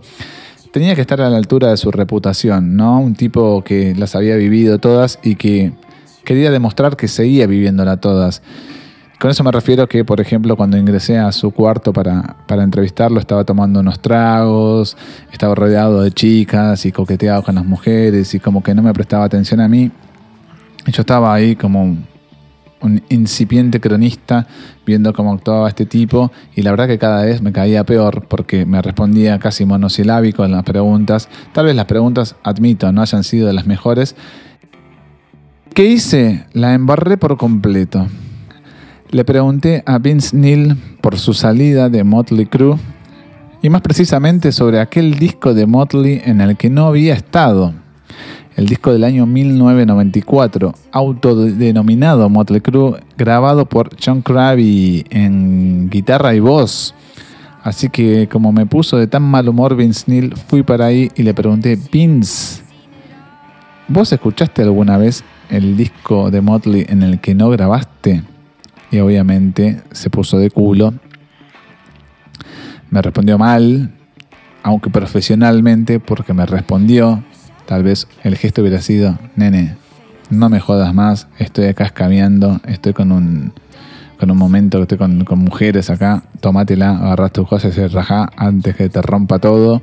tenía 0.72 0.94
que 0.94 1.02
estar 1.02 1.20
a 1.20 1.30
la 1.30 1.36
altura 1.36 1.68
de 1.68 1.76
su 1.76 1.90
reputación, 1.90 2.76
¿no? 2.76 2.98
Un 2.98 3.14
tipo 3.14 3.62
que 3.62 3.94
las 3.94 4.16
había 4.16 4.36
vivido 4.36 4.78
todas 4.78 5.18
y 5.22 5.36
que 5.36 5.72
quería 6.24 6.50
demostrar 6.50 6.96
que 6.96 7.08
seguía 7.08 7.46
viviéndola 7.46 7.98
todas. 7.98 8.42
Con 9.20 9.30
eso 9.30 9.44
me 9.44 9.52
refiero 9.52 9.86
que, 9.86 10.04
por 10.04 10.20
ejemplo, 10.20 10.56
cuando 10.56 10.76
ingresé 10.76 11.16
a 11.18 11.30
su 11.30 11.52
cuarto 11.52 11.92
para, 11.92 12.38
para 12.48 12.64
entrevistarlo, 12.64 13.20
estaba 13.20 13.44
tomando 13.44 13.78
unos 13.78 14.00
tragos, 14.00 14.96
estaba 15.30 15.54
rodeado 15.54 16.02
de 16.02 16.10
chicas 16.10 16.84
y 16.86 16.90
coqueteado 16.90 17.44
con 17.44 17.54
las 17.54 17.64
mujeres 17.64 18.34
y 18.34 18.40
como 18.40 18.64
que 18.64 18.74
no 18.74 18.82
me 18.82 18.92
prestaba 18.92 19.24
atención 19.24 19.60
a 19.60 19.68
mí. 19.68 19.92
Yo 20.86 21.02
estaba 21.02 21.32
ahí 21.32 21.54
como 21.54 21.96
un 22.82 23.02
incipiente 23.08 23.80
cronista 23.80 24.46
viendo 24.84 25.12
cómo 25.12 25.32
actuaba 25.32 25.68
este 25.68 25.86
tipo 25.86 26.32
y 26.54 26.62
la 26.62 26.70
verdad 26.70 26.86
que 26.88 26.98
cada 26.98 27.24
vez 27.24 27.40
me 27.40 27.52
caía 27.52 27.84
peor 27.84 28.26
porque 28.28 28.66
me 28.66 28.82
respondía 28.82 29.38
casi 29.38 29.64
monosilábico 29.64 30.44
en 30.44 30.52
las 30.52 30.64
preguntas. 30.64 31.28
Tal 31.52 31.66
vez 31.66 31.76
las 31.76 31.86
preguntas, 31.86 32.36
admito, 32.42 32.90
no 32.92 33.02
hayan 33.02 33.24
sido 33.24 33.46
de 33.46 33.52
las 33.52 33.66
mejores. 33.66 34.16
¿Qué 35.74 35.86
hice? 35.86 36.44
La 36.52 36.74
embarré 36.74 37.16
por 37.16 37.36
completo. 37.36 38.06
Le 39.10 39.24
pregunté 39.24 39.82
a 39.86 39.98
Vince 39.98 40.36
Neil 40.36 40.76
por 41.00 41.18
su 41.18 41.34
salida 41.34 41.88
de 41.88 42.04
Motley 42.04 42.46
Crue 42.46 42.76
y 43.62 43.70
más 43.70 43.82
precisamente 43.82 44.52
sobre 44.52 44.80
aquel 44.80 45.18
disco 45.18 45.54
de 45.54 45.66
Motley 45.66 46.20
en 46.24 46.40
el 46.40 46.56
que 46.56 46.68
no 46.68 46.86
había 46.86 47.14
estado 47.14 47.74
el 48.56 48.66
disco 48.66 48.92
del 48.92 49.04
año 49.04 49.26
1994, 49.26 50.74
autodenominado 50.90 52.28
Motley 52.28 52.60
Crue, 52.60 53.00
grabado 53.16 53.66
por 53.66 53.90
John 54.04 54.22
Krabi 54.22 55.04
en 55.10 55.88
guitarra 55.88 56.34
y 56.34 56.40
voz. 56.40 56.94
Así 57.62 57.88
que 57.88 58.28
como 58.28 58.52
me 58.52 58.66
puso 58.66 58.96
de 58.98 59.06
tan 59.06 59.22
mal 59.22 59.48
humor 59.48 59.76
Vince 59.76 60.04
Neil, 60.08 60.34
fui 60.48 60.62
para 60.62 60.86
ahí 60.86 61.10
y 61.14 61.22
le 61.22 61.32
pregunté, 61.32 61.78
Vince, 61.90 62.62
¿vos 63.88 64.12
escuchaste 64.12 64.62
alguna 64.62 64.96
vez 64.98 65.24
el 65.48 65.76
disco 65.76 66.30
de 66.30 66.40
Motley 66.40 66.86
en 66.88 67.02
el 67.02 67.20
que 67.20 67.34
no 67.34 67.50
grabaste? 67.50 68.22
Y 68.90 68.98
obviamente 68.98 69.80
se 69.92 70.10
puso 70.10 70.38
de 70.38 70.50
culo. 70.50 70.92
Me 72.90 73.00
respondió 73.00 73.38
mal, 73.38 73.94
aunque 74.62 74.90
profesionalmente, 74.90 75.98
porque 75.98 76.34
me 76.34 76.44
respondió 76.44 77.22
Tal 77.72 77.84
vez 77.84 78.06
el 78.22 78.36
gesto 78.36 78.60
hubiera 78.60 78.82
sido, 78.82 79.18
nene, 79.34 79.76
no 80.28 80.50
me 80.50 80.60
jodas 80.60 80.92
más, 80.92 81.26
estoy 81.38 81.68
acá 81.68 81.84
escabeando, 81.84 82.60
estoy 82.66 82.92
con 82.92 83.10
un, 83.10 83.54
con 84.20 84.30
un 84.30 84.36
momento, 84.36 84.82
estoy 84.82 84.98
con, 84.98 85.24
mujeres 85.38 85.88
acá, 85.88 86.22
tomátela, 86.40 86.98
agarras 86.98 87.32
tus 87.32 87.48
cosas 87.48 87.74
y 87.78 87.86
rajá 87.86 88.28
antes 88.36 88.76
que 88.76 88.90
te 88.90 89.00
rompa 89.00 89.38
todo. 89.38 89.80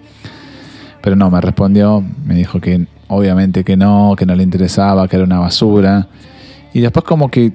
Pero 1.01 1.15
no, 1.15 1.31
me 1.31 1.41
respondió, 1.41 2.03
me 2.27 2.35
dijo 2.35 2.61
que 2.61 2.85
obviamente 3.07 3.63
que 3.63 3.75
no, 3.75 4.13
que 4.15 4.27
no 4.27 4.35
le 4.35 4.43
interesaba, 4.43 5.07
que 5.07 5.15
era 5.15 5.25
una 5.25 5.39
basura. 5.39 6.09
Y 6.75 6.81
después 6.81 7.03
como 7.03 7.31
que, 7.31 7.53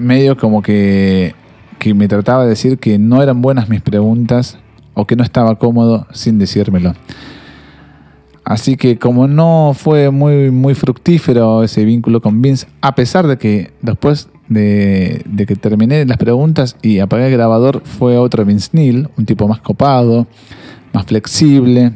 medio 0.00 0.38
como 0.38 0.62
que, 0.62 1.34
que 1.78 1.92
me 1.92 2.08
trataba 2.08 2.44
de 2.44 2.48
decir 2.48 2.78
que 2.78 2.98
no 2.98 3.22
eran 3.22 3.42
buenas 3.42 3.68
mis 3.68 3.82
preguntas 3.82 4.56
o 4.94 5.06
que 5.06 5.14
no 5.14 5.22
estaba 5.22 5.56
cómodo 5.56 6.06
sin 6.14 6.38
decírmelo. 6.38 6.94
Así 8.46 8.76
que 8.76 8.96
como 8.96 9.26
no 9.26 9.72
fue 9.74 10.12
muy, 10.12 10.52
muy 10.52 10.76
fructífero 10.76 11.64
ese 11.64 11.84
vínculo 11.84 12.20
con 12.20 12.40
Vince, 12.40 12.68
a 12.80 12.94
pesar 12.94 13.26
de 13.26 13.38
que 13.38 13.72
después 13.82 14.28
de, 14.48 15.24
que 15.48 15.56
terminé 15.56 16.06
las 16.06 16.16
preguntas 16.16 16.76
y 16.80 17.00
apagué 17.00 17.26
el 17.26 17.32
grabador, 17.32 17.82
fue 17.84 18.16
otro 18.16 18.44
Vince 18.44 18.68
Neil, 18.70 19.08
un 19.18 19.26
tipo 19.26 19.48
más 19.48 19.60
copado, 19.62 20.28
más 20.92 21.06
flexible, 21.06 21.94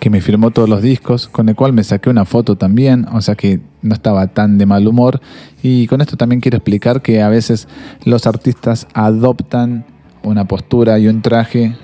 que 0.00 0.08
me 0.08 0.22
firmó 0.22 0.52
todos 0.52 0.70
los 0.70 0.80
discos, 0.80 1.28
con 1.28 1.50
el 1.50 1.54
cual 1.54 1.74
me 1.74 1.84
saqué 1.84 2.08
una 2.08 2.24
foto 2.24 2.56
también, 2.56 3.04
o 3.12 3.20
sea 3.20 3.34
que 3.34 3.60
no 3.82 3.92
estaba 3.92 4.28
tan 4.28 4.56
de 4.56 4.64
mal 4.64 4.88
humor. 4.88 5.20
Y 5.62 5.86
con 5.86 6.00
esto 6.00 6.16
también 6.16 6.40
quiero 6.40 6.56
explicar 6.56 7.02
que 7.02 7.20
a 7.20 7.28
veces 7.28 7.68
los 8.06 8.26
artistas 8.26 8.88
adoptan 8.94 9.84
una 10.22 10.48
postura 10.48 10.98
y 10.98 11.08
un 11.08 11.20
traje 11.20 11.76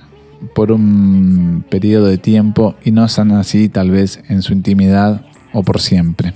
por 0.55 0.73
un 0.73 1.65
periodo 1.69 2.07
de 2.07 2.19
tiempo 2.19 2.75
y 2.85 2.91
no 2.91 3.05
están 3.05 3.33
así 3.33 3.69
tal 3.69 3.91
vez 3.91 4.23
en 4.29 4.43
su 4.43 4.53
intimidad 4.53 5.25
o 5.53 5.63
por 5.63 5.81
siempre. 5.81 6.35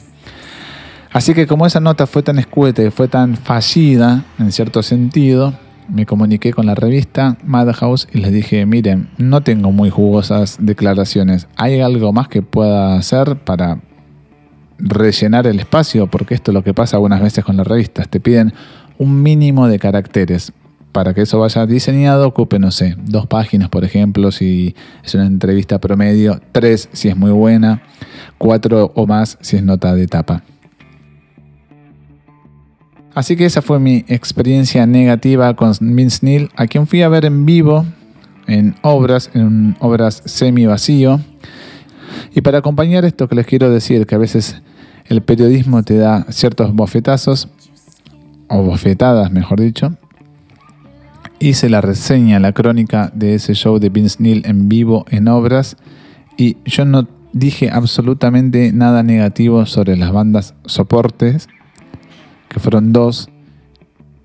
Así 1.13 1.35
que 1.35 1.47
como 1.47 1.67
esa 1.67 1.81
nota 1.81 2.07
fue 2.07 2.23
tan 2.23 2.39
escueta 2.39 2.83
y 2.83 2.91
fue 2.91 3.09
tan 3.09 3.37
fallida 3.37 4.25
en 4.39 4.53
cierto 4.53 4.83
sentido, 4.83 5.55
me 5.89 6.05
comuniqué 6.05 6.53
con 6.53 6.67
la 6.67 6.75
revista 6.75 7.39
Madhouse 7.45 8.09
y 8.13 8.19
les 8.19 8.33
dije, 8.33 8.67
miren, 8.67 9.09
no 9.17 9.41
tengo 9.43 9.73
muy 9.73 9.89
jugosas 9.89 10.59
declaraciones, 10.61 11.49
¿hay 11.57 11.81
algo 11.81 12.13
más 12.13 12.29
que 12.29 12.43
pueda 12.43 12.97
hacer 12.97 13.37
para 13.37 13.81
rellenar 14.79 15.47
el 15.47 15.61
espacio? 15.61 16.07
Porque 16.07 16.35
esto 16.35 16.51
es 16.51 16.55
lo 16.55 16.63
que 16.63 16.75
pasa 16.75 16.97
algunas 16.97 17.23
veces 17.23 17.45
con 17.45 17.57
las 17.57 17.67
revistas, 17.67 18.09
te 18.09 18.21
piden 18.21 18.53
un 18.99 19.23
mínimo 19.23 19.69
de 19.69 19.79
caracteres 19.79 20.53
para 20.97 21.13
que 21.13 21.21
eso 21.21 21.39
vaya 21.39 21.67
diseñado, 21.67 22.27
ocupe, 22.27 22.59
no 22.59 22.71
sé, 22.71 22.97
dos 22.97 23.27
páginas, 23.27 23.69
por 23.69 23.85
ejemplo, 23.85 24.33
si 24.33 24.75
es 25.05 25.15
una 25.15 25.27
entrevista 25.27 25.79
promedio, 25.79 26.41
tres 26.53 26.89
si 26.91 27.09
es 27.09 27.17
muy 27.19 27.33
buena, 27.33 27.83
cuatro 28.39 28.93
o 28.95 29.07
más 29.07 29.37
si 29.43 29.57
es 29.57 29.63
nota 29.63 29.95
de 29.95 30.07
tapa. 30.07 30.43
Así 33.15 33.37
que 33.37 33.45
esa 33.45 33.61
fue 33.61 33.79
mi 33.79 34.07
experiencia 34.09 34.87
negativa 34.87 35.55
con 35.55 35.75
Vince 35.81 36.21
Neil, 36.23 36.49
a 36.57 36.67
quien 36.67 36.87
fui 36.87 37.03
a 37.03 37.11
ver 37.11 37.27
en 37.27 37.45
vivo 37.45 37.85
en 38.47 38.75
obras, 38.81 39.31
en 39.35 39.77
obras 39.81 40.23
semi 40.25 40.65
vacío. 40.65 41.21
Y 42.35 42.41
para 42.41 42.57
acompañar 42.57 43.05
esto 43.05 43.29
que 43.29 43.35
les 43.35 43.45
quiero 43.45 43.69
decir, 43.69 44.07
que 44.07 44.15
a 44.15 44.19
veces 44.19 44.63
el 45.05 45.21
periodismo 45.21 45.83
te 45.83 45.99
da 45.99 46.25
ciertos 46.31 46.73
bofetazos, 46.75 47.51
o 48.49 48.63
bofetadas, 48.63 49.31
mejor 49.31 49.61
dicho, 49.61 49.99
hice 51.39 51.69
la 51.69 51.81
reseña, 51.81 52.41
la 52.41 52.53
crónica 52.53 53.11
de 53.15 53.35
ese 53.35 53.55
show 53.55 53.79
de 53.79 53.89
Vince 53.89 54.17
Neil 54.21 54.43
en 54.47 54.69
vivo 54.69 55.05
en 55.11 55.29
obras 55.29 55.77
y 56.37 56.57
yo 56.65 56.85
no 56.85 57.07
dije 57.33 57.71
absolutamente 57.71 58.73
nada 58.73 59.03
negativo 59.03 59.67
sobre 59.67 59.97
las 59.97 60.13
bandas 60.13 60.55
soportes, 60.65 61.49
que 62.49 62.61
fueron 62.61 62.93
dos, 62.93 63.29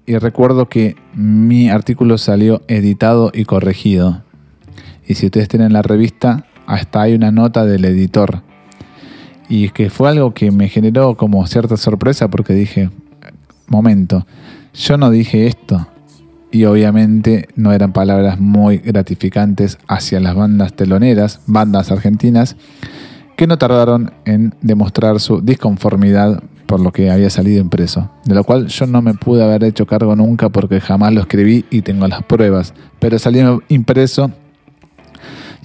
y 0.05 0.17
recuerdo 0.17 0.67
que 0.67 0.95
mi 1.13 1.69
artículo 1.69 2.17
salió 2.17 2.61
editado 2.67 3.31
y 3.33 3.45
corregido. 3.45 4.23
Y 5.07 5.15
si 5.15 5.27
ustedes 5.27 5.47
tienen 5.47 5.73
la 5.73 5.81
revista, 5.81 6.45
hasta 6.65 7.01
hay 7.01 7.13
una 7.13 7.31
nota 7.31 7.65
del 7.65 7.85
editor. 7.85 8.41
Y 9.47 9.69
que 9.69 9.89
fue 9.89 10.09
algo 10.09 10.33
que 10.33 10.51
me 10.51 10.69
generó 10.69 11.15
como 11.15 11.45
cierta 11.47 11.77
sorpresa 11.77 12.29
porque 12.29 12.53
dije, 12.53 12.89
momento, 13.67 14.25
yo 14.73 14.97
no 14.97 15.11
dije 15.11 15.47
esto, 15.47 15.87
y 16.51 16.65
obviamente 16.65 17.47
no 17.55 17.71
eran 17.71 17.93
palabras 17.93 18.39
muy 18.39 18.77
gratificantes 18.77 19.77
hacia 19.87 20.19
las 20.19 20.35
bandas 20.35 20.73
teloneras, 20.73 21.41
bandas 21.47 21.91
argentinas, 21.91 22.55
que 23.35 23.47
no 23.47 23.57
tardaron 23.57 24.11
en 24.25 24.53
demostrar 24.61 25.19
su 25.19 25.41
disconformidad 25.41 26.43
por 26.65 26.79
lo 26.79 26.91
que 26.91 27.09
había 27.11 27.29
salido 27.29 27.59
impreso, 27.59 28.09
de 28.23 28.35
lo 28.35 28.43
cual 28.43 28.67
yo 28.67 28.87
no 28.87 29.01
me 29.01 29.13
pude 29.13 29.43
haber 29.43 29.63
hecho 29.63 29.85
cargo 29.85 30.15
nunca 30.15 30.49
porque 30.49 30.79
jamás 30.79 31.13
lo 31.13 31.21
escribí 31.21 31.65
y 31.69 31.81
tengo 31.81 32.07
las 32.07 32.23
pruebas, 32.23 32.73
pero 32.99 33.19
salió 33.19 33.61
impreso 33.67 34.31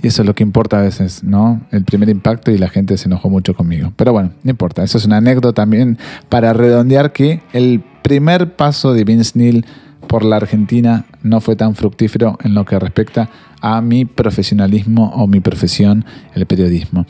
Y 0.02 0.08
eso 0.08 0.22
es 0.22 0.26
lo 0.26 0.34
que 0.34 0.42
importa 0.42 0.78
a 0.78 0.82
veces, 0.82 1.22
¿no? 1.22 1.60
El 1.70 1.84
primer 1.84 2.08
impacto 2.08 2.50
y 2.50 2.58
la 2.58 2.68
gente 2.68 2.98
se 2.98 3.08
enojó 3.08 3.30
mucho 3.30 3.54
conmigo. 3.54 3.92
Pero 3.96 4.12
bueno, 4.12 4.32
no 4.42 4.50
importa. 4.50 4.82
Eso 4.82 4.98
es 4.98 5.06
una 5.06 5.18
anécdota 5.18 5.52
también 5.52 5.96
para 6.28 6.52
redondear 6.52 7.12
que 7.12 7.40
el 7.52 7.82
primer 8.02 8.56
paso 8.56 8.92
de 8.92 9.04
Vince 9.04 9.38
Neil 9.38 9.64
por 10.06 10.24
la 10.24 10.36
Argentina 10.36 11.04
no 11.22 11.40
fue 11.40 11.56
tan 11.56 11.74
fructífero 11.74 12.38
en 12.42 12.54
lo 12.54 12.64
que 12.64 12.78
respecta 12.78 13.28
a 13.60 13.80
mi 13.80 14.04
profesionalismo 14.04 15.12
o 15.14 15.26
mi 15.26 15.40
profesión, 15.40 16.04
el 16.34 16.46
periodismo. 16.46 17.06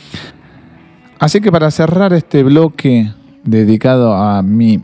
Así 1.18 1.40
que 1.40 1.50
para 1.50 1.70
cerrar 1.70 2.12
este 2.12 2.42
bloque 2.42 3.10
dedicado 3.44 4.14
a 4.14 4.42
mi 4.42 4.82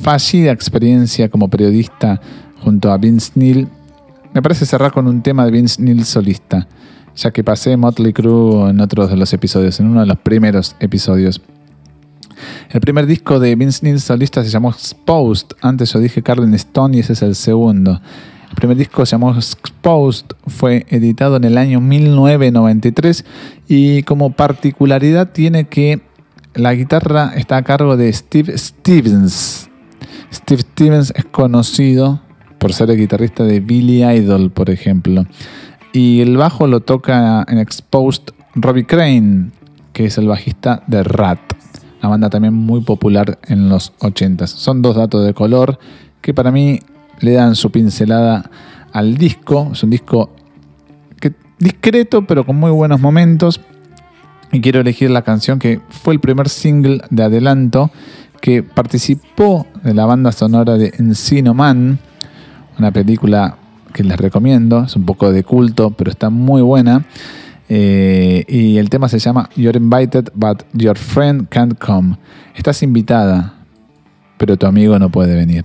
fallida 0.00 0.52
experiencia 0.52 1.28
como 1.28 1.48
periodista 1.48 2.20
junto 2.62 2.92
a 2.92 2.98
Vince 2.98 3.32
Neil, 3.34 3.68
me 4.32 4.42
parece 4.42 4.66
cerrar 4.66 4.92
con 4.92 5.06
un 5.06 5.22
tema 5.22 5.44
de 5.44 5.52
Vince 5.52 5.82
Neil 5.82 6.04
solista, 6.04 6.66
ya 7.14 7.30
que 7.30 7.44
pasé 7.44 7.76
Motley 7.76 8.12
Crue 8.12 8.70
en 8.70 8.80
otros 8.80 9.10
de 9.10 9.16
los 9.16 9.32
episodios, 9.32 9.78
en 9.80 9.86
uno 9.86 10.00
de 10.00 10.06
los 10.06 10.18
primeros 10.18 10.76
episodios. 10.80 11.40
El 12.70 12.80
primer 12.80 13.06
disco 13.06 13.38
de 13.40 13.54
Vince 13.54 13.80
Neil 13.82 14.00
solista 14.00 14.42
se 14.42 14.50
llamó 14.50 14.70
Exposed. 14.70 15.48
Antes 15.60 15.92
yo 15.92 16.00
dije 16.00 16.22
Carlin 16.22 16.54
Stone 16.54 16.96
y 16.96 17.00
ese 17.00 17.14
es 17.14 17.22
el 17.22 17.34
segundo. 17.34 18.00
El 18.48 18.56
primer 18.56 18.76
disco 18.76 19.04
se 19.04 19.12
llamó 19.12 19.34
Exposed, 19.34 20.26
fue 20.46 20.86
editado 20.88 21.36
en 21.36 21.44
el 21.44 21.58
año 21.58 21.80
1993 21.80 23.24
y 23.68 24.02
como 24.04 24.30
particularidad 24.30 25.32
tiene 25.32 25.64
que 25.64 26.02
la 26.54 26.72
guitarra 26.74 27.32
está 27.34 27.56
a 27.56 27.62
cargo 27.62 27.96
de 27.96 28.12
Steve 28.12 28.56
Stevens. 28.56 29.68
Steve 30.32 30.62
Stevens 30.62 31.12
es 31.16 31.24
conocido 31.24 32.20
por 32.58 32.72
ser 32.72 32.90
el 32.90 32.96
guitarrista 32.96 33.44
de 33.44 33.60
Billy 33.60 34.04
Idol, 34.04 34.50
por 34.50 34.70
ejemplo. 34.70 35.26
Y 35.92 36.20
el 36.20 36.36
bajo 36.36 36.66
lo 36.66 36.80
toca 36.80 37.44
en 37.48 37.58
Exposed 37.58 38.32
Robbie 38.54 38.86
Crane, 38.86 39.50
que 39.92 40.06
es 40.06 40.18
el 40.18 40.28
bajista 40.28 40.82
de 40.86 41.02
Rat, 41.02 41.40
una 42.00 42.10
banda 42.10 42.30
también 42.30 42.54
muy 42.54 42.80
popular 42.80 43.38
en 43.46 43.68
los 43.68 43.92
80s. 43.98 44.46
Son 44.46 44.82
dos 44.82 44.96
datos 44.96 45.24
de 45.24 45.34
color 45.34 45.78
que 46.20 46.34
para 46.34 46.50
mí 46.50 46.80
le 47.20 47.32
dan 47.32 47.54
su 47.54 47.70
pincelada 47.70 48.50
al 48.92 49.16
disco. 49.16 49.70
Es 49.72 49.82
un 49.82 49.90
disco 49.90 50.30
que, 51.20 51.32
discreto, 51.58 52.26
pero 52.26 52.44
con 52.44 52.56
muy 52.56 52.70
buenos 52.70 53.00
momentos. 53.00 53.60
Y 54.52 54.60
quiero 54.60 54.80
elegir 54.80 55.10
la 55.10 55.22
canción 55.22 55.58
que 55.58 55.80
fue 55.88 56.14
el 56.14 56.20
primer 56.20 56.48
single 56.48 57.00
de 57.10 57.22
adelanto 57.24 57.90
que 58.40 58.62
participó 58.62 59.66
de 59.82 59.94
la 59.94 60.04
banda 60.04 60.30
sonora 60.30 60.76
de 60.76 60.92
Encino 60.98 61.54
Man 61.54 61.98
una 62.78 62.90
película 62.90 63.56
que 63.92 64.02
les 64.02 64.18
recomiendo, 64.18 64.84
es 64.84 64.96
un 64.96 65.04
poco 65.04 65.30
de 65.32 65.44
culto, 65.44 65.90
pero 65.90 66.10
está 66.10 66.30
muy 66.30 66.62
buena. 66.62 67.04
Eh, 67.68 68.44
y 68.46 68.78
el 68.78 68.90
tema 68.90 69.08
se 69.08 69.18
llama 69.18 69.48
You're 69.56 69.78
invited, 69.78 70.30
but 70.34 70.62
your 70.74 70.96
friend 70.96 71.48
can't 71.48 71.78
come. 71.78 72.16
Estás 72.54 72.82
invitada, 72.82 73.54
pero 74.38 74.56
tu 74.56 74.66
amigo 74.66 74.98
no 74.98 75.10
puede 75.10 75.34
venir. 75.34 75.64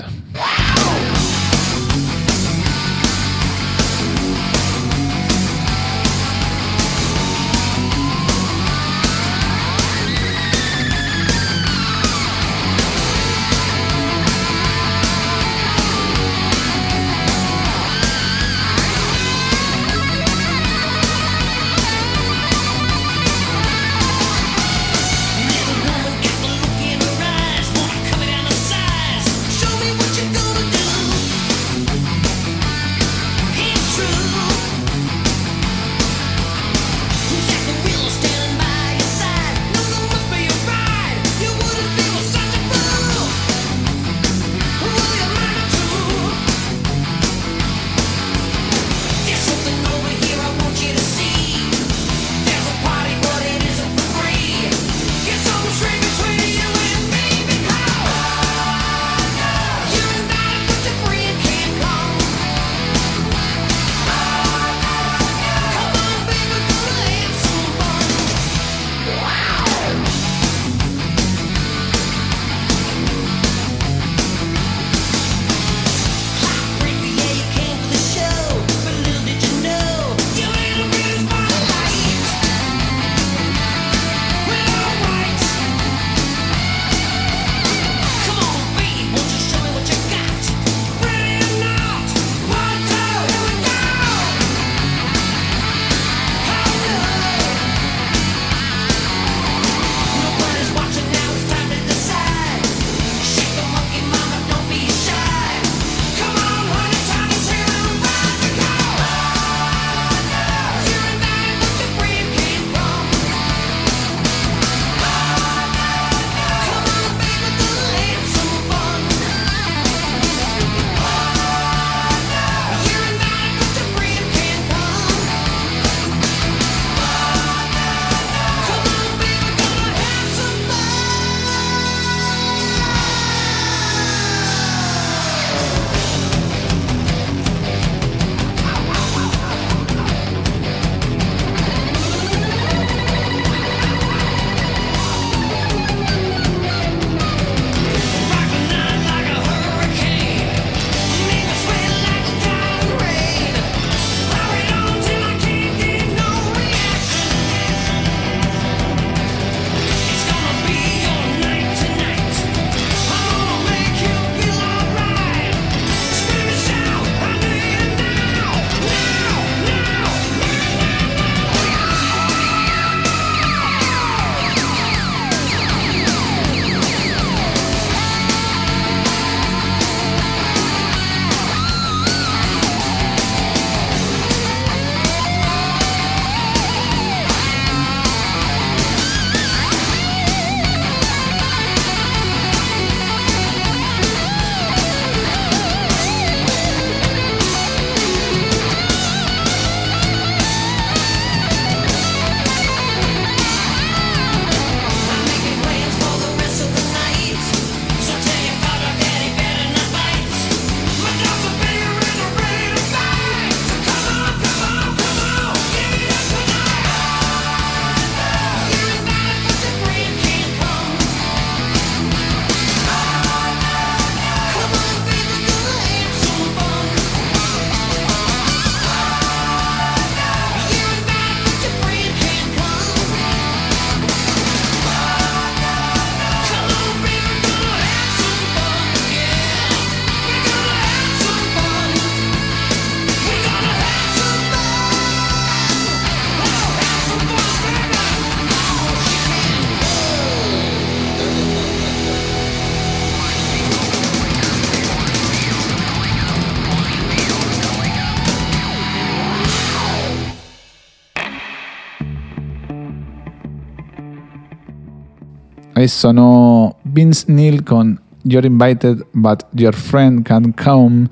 Sonó 265.87 266.75
Vince 266.83 267.31
Neil 267.31 267.63
con 267.63 268.01
You're 268.23 268.47
Invited 268.47 269.03
But 269.13 269.43
Your 269.53 269.73
Friend 269.73 270.23
Can't 270.23 270.59
Come 270.61 271.07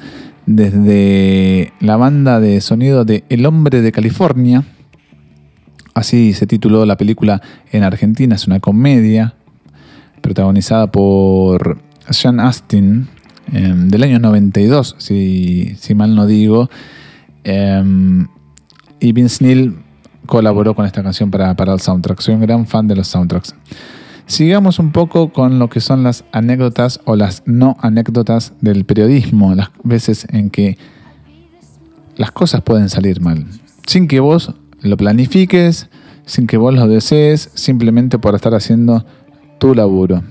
desde 0.46 1.72
la 1.80 1.98
banda 1.98 2.40
de 2.40 2.60
sonido 2.62 3.06
de 3.06 3.24
El 3.30 3.46
Hombre 3.46 3.82
de 3.82 3.92
California. 3.92 4.64
Así 5.94 6.34
se 6.34 6.48
tituló 6.48 6.86
la 6.86 6.98
película 6.98 7.42
en 7.72 7.84
Argentina, 7.84 8.36
es 8.36 8.46
una 8.48 8.60
comedia 8.60 9.36
protagonizada 10.22 10.92
por 10.92 11.80
Sean 12.10 12.40
Astin 12.40 13.08
em, 13.54 13.88
del 13.88 14.04
año 14.04 14.20
92, 14.20 14.96
si, 15.00 15.78
mal 15.96 16.16
no 16.16 16.28
digo. 16.28 16.70
Em, 17.44 18.28
y 19.00 19.12
Vince 19.12 19.44
Neil 19.44 19.76
colaboró 20.26 20.76
con 20.76 20.86
esta 20.86 21.02
canción 21.02 21.32
para 21.32 21.52
el 21.52 21.80
soundtrack. 21.80 22.20
Soy 22.20 22.36
un 22.36 22.42
gran 22.42 22.68
fan 22.68 22.88
de 22.88 22.96
los 22.96 23.08
soundtracks. 23.08 23.56
Sigamos 24.28 24.78
un 24.78 24.92
poco 24.92 25.32
con 25.32 25.58
lo 25.58 25.70
que 25.70 25.80
son 25.80 26.04
las 26.04 26.26
anécdotas 26.34 27.00
o 27.06 27.16
las 27.16 27.44
no 27.46 27.78
anécdotas 27.80 28.54
del 28.60 28.84
periodismo, 28.84 29.56
las 29.56 29.70
veces 29.84 30.28
en 30.30 30.50
que 30.50 30.78
las 32.18 32.32
cosas 32.32 32.62
pueden 32.62 32.90
salir 32.90 33.22
mal, 33.22 33.46
sin 33.86 34.08
que 34.10 34.20
vos 34.20 34.54
lo 34.82 34.98
planifiques, 34.98 35.88
sin 36.26 36.46
que 36.46 36.58
vos 36.58 36.74
lo 36.74 36.88
desees, 36.88 37.52
simplemente 37.54 38.20
por 38.20 38.36
estar 38.36 38.54
haciendo 38.54 39.06
tu 39.60 39.74
laburo. 39.74 40.24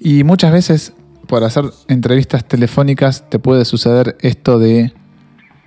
Y 0.00 0.24
muchas 0.24 0.52
veces 0.52 0.94
por 1.28 1.44
hacer 1.44 1.64
entrevistas 1.86 2.44
telefónicas 2.44 3.28
te 3.28 3.38
puede 3.38 3.64
suceder 3.64 4.16
esto 4.20 4.58
de 4.58 4.92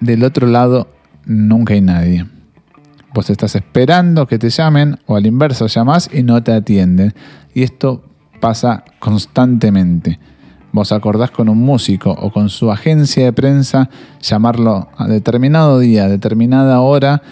del 0.01 0.23
otro 0.23 0.47
lado 0.47 0.87
nunca 1.25 1.73
hay 1.73 1.81
nadie. 1.81 2.25
Vos 3.13 3.29
estás 3.29 3.55
esperando 3.55 4.27
que 4.27 4.37
te 4.37 4.49
llamen 4.49 4.99
o 5.07 5.15
al 5.15 5.25
inverso 5.25 5.67
llamás 5.67 6.09
y 6.13 6.23
no 6.23 6.43
te 6.43 6.53
atienden. 6.53 7.13
Y 7.53 7.63
esto 7.63 8.03
pasa 8.39 8.83
constantemente. 8.99 10.19
Vos 10.71 10.91
acordás 10.91 11.31
con 11.31 11.49
un 11.49 11.57
músico 11.57 12.11
o 12.11 12.31
con 12.31 12.49
su 12.49 12.71
agencia 12.71 13.25
de 13.25 13.33
prensa 13.33 13.89
llamarlo 14.21 14.89
a 14.95 15.07
determinado 15.07 15.79
día, 15.79 16.05
a 16.05 16.07
determinada 16.09 16.79
hora 16.81 17.23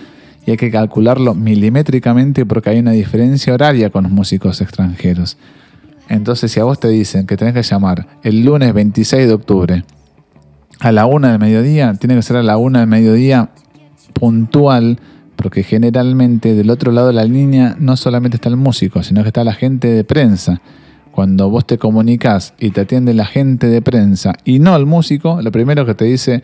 y 0.46 0.52
hay 0.52 0.58
que 0.58 0.72
calcularlo 0.72 1.36
milimétricamente 1.36 2.46
porque 2.46 2.72
hay 2.72 2.80
una 2.80 2.92
diferencia 2.92 3.54
horaria 3.54 3.92
con 3.92 4.04
los 4.04 4.12
músicos 4.12 4.62
extranjeros. 4.62 5.38
Entonces 6.10 6.52
si 6.52 6.60
a 6.60 6.64
vos 6.64 6.80
te 6.80 6.88
dicen 6.88 7.28
que 7.28 7.38
tenés 7.38 7.54
que 7.54 7.62
llamar 7.62 8.08
el 8.24 8.44
lunes 8.44 8.74
26 8.74 9.28
de 9.28 9.34
octubre 9.34 9.84
a 10.80 10.92
la 10.92 11.06
una 11.06 11.32
del 11.32 11.40
mediodía, 11.40 11.94
tiene 11.94 12.16
que 12.16 12.22
ser 12.24 12.38
a 12.38 12.44
la 12.44 12.58
una 12.58 12.80
del 12.80 12.88
mediodía 12.88 13.50
puntual 14.14 15.00
porque 15.38 15.64
generalmente 15.64 16.56
del 16.56 16.70
otro 16.70 16.92
lado 16.92 17.08
de 17.08 17.14
la 17.14 17.24
línea 17.24 17.78
no 17.80 17.96
solamente 17.96 18.36
está 18.36 18.50
el 18.50 18.58
músico, 18.58 19.04
sino 19.04 19.22
que 19.22 19.30
está 19.30 19.44
la 19.44 19.54
gente 19.54 19.88
de 19.88 20.04
prensa. 20.04 20.62
Cuando 21.12 21.50
vos 21.50 21.66
te 21.66 21.78
comunicas 21.78 22.54
y 22.60 22.72
te 22.72 22.82
atiende 22.82 23.14
la 23.14 23.26
gente 23.26 23.68
de 23.68 23.82
prensa 23.82 24.34
y 24.44 24.60
no 24.60 24.76
el 24.76 24.86
músico, 24.86 25.42
lo 25.42 25.52
primero 25.52 25.86
que 25.86 25.96
te 25.96 26.06
dice 26.06 26.44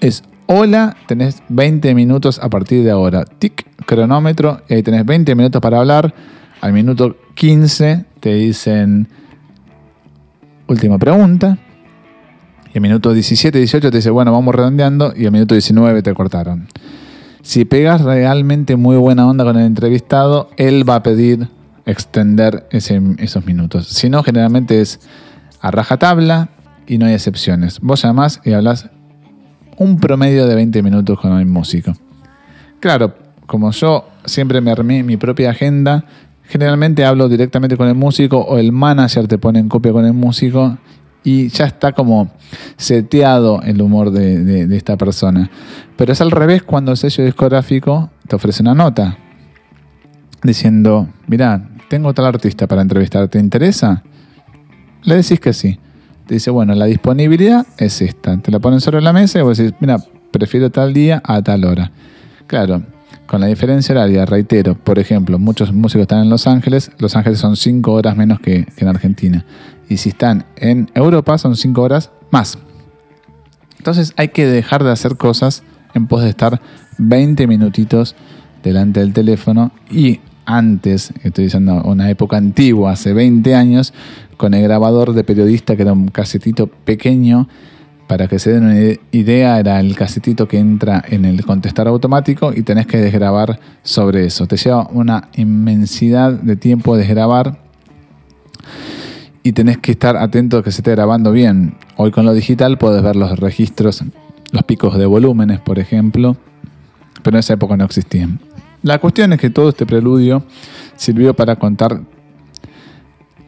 es 0.00 0.22
hola, 0.46 0.96
tenés 1.06 1.42
20 1.48 1.94
minutos 1.94 2.38
a 2.40 2.50
partir 2.50 2.84
de 2.84 2.90
ahora. 2.90 3.24
Tic, 3.24 3.66
cronómetro, 3.86 4.62
y 4.68 4.74
ahí 4.74 4.82
tenés 4.82 5.06
20 5.06 5.34
minutos 5.34 5.60
para 5.62 5.78
hablar. 5.78 6.14
Al 6.60 6.72
minuto 6.72 7.16
15 7.34 8.04
te 8.20 8.34
dicen 8.34 9.08
última 10.66 10.98
pregunta. 10.98 11.58
Y 12.74 12.78
al 12.78 12.82
minuto 12.82 13.12
17, 13.12 13.58
18 13.58 13.90
te 13.90 13.96
dice, 13.96 14.10
bueno, 14.10 14.32
vamos 14.32 14.54
redondeando. 14.54 15.12
Y 15.16 15.26
al 15.26 15.32
minuto 15.32 15.54
19 15.54 16.02
te 16.02 16.14
cortaron. 16.14 16.68
Si 17.42 17.64
pegas 17.64 18.02
realmente 18.02 18.76
muy 18.76 18.96
buena 18.96 19.26
onda 19.26 19.44
con 19.44 19.58
el 19.58 19.66
entrevistado, 19.66 20.48
él 20.56 20.88
va 20.88 20.96
a 20.96 21.02
pedir 21.02 21.48
extender 21.86 22.68
esos 22.70 23.44
minutos. 23.44 23.88
Si 23.88 24.08
no, 24.08 24.22
generalmente 24.22 24.80
es 24.80 25.00
a 25.60 25.72
rajatabla 25.72 26.50
y 26.86 26.98
no 26.98 27.06
hay 27.06 27.14
excepciones. 27.14 27.80
Vos 27.80 28.02
llamás 28.02 28.40
y 28.44 28.52
hablas 28.52 28.90
un 29.76 29.98
promedio 29.98 30.46
de 30.46 30.54
20 30.54 30.82
minutos 30.84 31.18
con 31.18 31.36
el 31.36 31.46
músico. 31.46 31.92
Claro, 32.78 33.14
como 33.46 33.72
yo 33.72 34.08
siempre 34.24 34.60
me 34.60 34.70
armé 34.70 35.02
mi 35.02 35.16
propia 35.16 35.50
agenda, 35.50 36.04
generalmente 36.44 37.04
hablo 37.04 37.28
directamente 37.28 37.76
con 37.76 37.88
el 37.88 37.96
músico 37.96 38.38
o 38.38 38.58
el 38.58 38.70
manager 38.70 39.26
te 39.26 39.38
pone 39.38 39.58
en 39.58 39.68
copia 39.68 39.92
con 39.92 40.04
el 40.06 40.12
músico 40.12 40.78
y 41.24 41.48
ya 41.48 41.66
está 41.66 41.92
como 41.92 42.30
seteado 42.76 43.62
el 43.62 43.80
humor 43.80 44.10
de, 44.10 44.76
esta 44.76 44.96
persona. 44.96 45.50
Pero 45.96 46.12
es 46.12 46.20
al 46.20 46.30
revés 46.30 46.62
cuando 46.62 46.90
el 46.90 46.96
sello 46.96 47.24
discográfico 47.24 48.10
te 48.26 48.36
ofrece 48.36 48.62
una 48.62 48.74
nota 48.74 49.16
diciendo, 50.42 51.08
mira, 51.26 51.68
tengo 51.88 52.12
tal 52.14 52.26
artista 52.26 52.66
para 52.66 52.82
entrevistar, 52.82 53.28
¿te 53.28 53.38
interesa? 53.38 54.02
Le 55.04 55.16
decís 55.16 55.38
que 55.38 55.52
sí. 55.52 55.78
Te 56.26 56.34
dice, 56.34 56.50
bueno, 56.50 56.74
la 56.74 56.86
disponibilidad 56.86 57.66
es 57.78 58.00
esta. 58.00 58.38
Te 58.38 58.50
la 58.50 58.58
ponen 58.58 58.80
sobre 58.80 59.00
la 59.00 59.12
mesa 59.12 59.38
y 59.38 59.42
vos 59.42 59.58
decís, 59.58 59.74
mira, 59.80 59.98
prefiero 60.30 60.70
tal 60.70 60.92
día 60.92 61.20
a 61.24 61.42
tal 61.42 61.64
hora. 61.64 61.90
Claro, 62.46 62.82
con 63.26 63.40
la 63.40 63.46
diferencia 63.46 63.94
horaria, 63.94 64.24
reitero, 64.24 64.74
por 64.74 64.98
ejemplo, 64.98 65.38
muchos 65.38 65.72
músicos 65.72 66.02
están 66.02 66.22
en 66.22 66.30
Los 66.30 66.46
Ángeles, 66.46 66.90
Los 66.98 67.16
Ángeles 67.16 67.38
son 67.38 67.56
5 67.56 67.92
horas 67.92 68.16
menos 68.16 68.40
que 68.40 68.66
en 68.76 68.88
Argentina 68.88 69.44
y 69.92 69.96
si 69.98 70.08
están 70.08 70.46
en 70.56 70.90
Europa 70.94 71.38
son 71.38 71.56
5 71.56 71.80
horas 71.82 72.10
más. 72.30 72.58
Entonces 73.78 74.12
hay 74.16 74.28
que 74.28 74.46
dejar 74.46 74.84
de 74.84 74.90
hacer 74.90 75.16
cosas 75.16 75.62
en 75.94 76.06
pos 76.06 76.22
de 76.22 76.30
estar 76.30 76.60
20 76.98 77.46
minutitos 77.46 78.14
delante 78.62 79.00
del 79.00 79.12
teléfono 79.12 79.72
y 79.90 80.20
antes, 80.44 81.12
estoy 81.22 81.44
diciendo 81.44 81.82
una 81.84 82.10
época 82.10 82.36
antigua, 82.36 82.92
hace 82.92 83.12
20 83.12 83.54
años, 83.54 83.92
con 84.36 84.54
el 84.54 84.62
grabador 84.62 85.12
de 85.12 85.22
periodista 85.22 85.76
que 85.76 85.82
era 85.82 85.92
un 85.92 86.08
casetito 86.08 86.66
pequeño, 86.66 87.48
para 88.08 88.28
que 88.28 88.38
se 88.38 88.52
den 88.52 88.64
una 88.64 88.98
idea, 89.12 89.58
era 89.58 89.78
el 89.78 89.94
casetito 89.94 90.48
que 90.48 90.58
entra 90.58 91.02
en 91.08 91.24
el 91.24 91.46
contestar 91.46 91.86
automático 91.86 92.52
y 92.54 92.62
tenés 92.62 92.86
que 92.86 92.98
desgrabar 92.98 93.60
sobre 93.82 94.26
eso. 94.26 94.46
Te 94.46 94.56
lleva 94.56 94.88
una 94.88 95.28
inmensidad 95.34 96.32
de 96.32 96.56
tiempo 96.56 96.96
desgrabar 96.96 97.62
y 99.42 99.52
tenés 99.52 99.78
que 99.78 99.92
estar 99.92 100.16
atento 100.16 100.58
a 100.58 100.62
que 100.62 100.70
se 100.70 100.80
esté 100.80 100.92
grabando 100.92 101.32
bien. 101.32 101.74
Hoy 101.96 102.10
con 102.10 102.24
lo 102.24 102.32
digital 102.32 102.78
puedes 102.78 103.02
ver 103.02 103.16
los 103.16 103.38
registros, 103.38 104.04
los 104.52 104.62
picos 104.64 104.96
de 104.96 105.06
volúmenes, 105.06 105.60
por 105.60 105.78
ejemplo, 105.78 106.36
pero 107.22 107.36
en 107.36 107.40
esa 107.40 107.54
época 107.54 107.76
no 107.76 107.84
existían. 107.84 108.40
La 108.82 108.98
cuestión 108.98 109.32
es 109.32 109.40
que 109.40 109.50
todo 109.50 109.70
este 109.70 109.86
preludio 109.86 110.44
sirvió 110.96 111.34
para 111.34 111.56
contar 111.56 112.00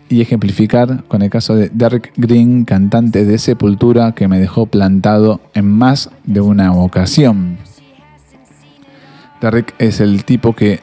y 0.09 0.21
ejemplificar 0.21 1.05
con 1.05 1.23
el 1.23 1.31
caso 1.31 1.57
de 1.57 1.71
Derek 1.73 2.13
Green, 2.17 2.65
cantante 2.65 3.25
de 3.25 3.39
Sepultura, 3.39 4.13
que 4.13 4.29
me 4.29 4.39
dejó 4.39 4.67
plantado 4.67 5.41
en 5.55 5.71
más 5.71 6.11
de 6.25 6.41
una 6.41 6.73
ocasión. 6.73 7.59
Derek 9.41 9.75
es 9.79 10.01
el 10.01 10.25
tipo 10.25 10.55
que 10.55 10.81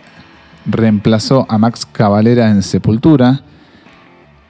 reemplazó 0.66 1.46
a 1.50 1.58
Max 1.58 1.86
Cavalera 1.86 2.50
en 2.50 2.62
Sepultura, 2.62 3.44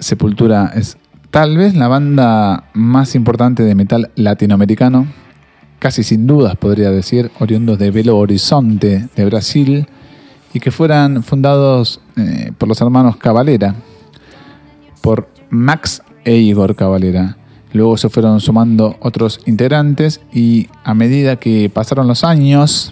Sepultura 0.02 0.72
es 0.76 0.98
tal 1.30 1.58
vez 1.58 1.76
la 1.76 1.88
banda 1.88 2.64
más 2.74 3.14
importante 3.14 3.62
de 3.62 3.76
metal 3.76 4.10
latinoamericano, 4.16 5.06
casi 5.78 6.02
sin 6.02 6.26
dudas 6.26 6.56
podría 6.56 6.90
decir, 6.90 7.30
oriundos 7.40 7.78
de 7.78 7.92
Belo 7.92 8.18
Horizonte, 8.18 9.10
de 9.16 9.26
Brasil, 9.26 9.88
y 10.56 10.60
que 10.60 10.72
fueran 10.72 11.22
fundados 11.22 12.02
eh, 12.18 12.52
por 12.58 12.68
los 12.68 12.82
hermanos 12.82 13.18
Cavalera, 13.18 13.76
por 15.02 15.30
Max 15.52 16.02
e 16.26 16.36
Igor 16.36 16.76
Cavalera. 16.76 17.38
Luego 17.72 17.96
se 17.96 18.10
fueron 18.10 18.40
sumando 18.40 18.98
otros 19.02 19.40
integrantes 19.46 20.20
y 20.34 20.68
a 20.84 20.96
medida 20.96 21.36
que 21.36 21.70
pasaron 21.70 22.08
los 22.08 22.24
años, 22.24 22.92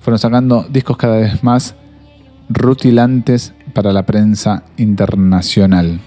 fueron 0.00 0.18
sacando 0.18 0.66
discos 0.68 0.96
cada 0.96 1.18
vez 1.18 1.44
más 1.44 1.76
rutilantes 2.48 3.54
para 3.70 3.92
la 3.92 4.04
prensa 4.04 4.64
internacional. 4.76 6.00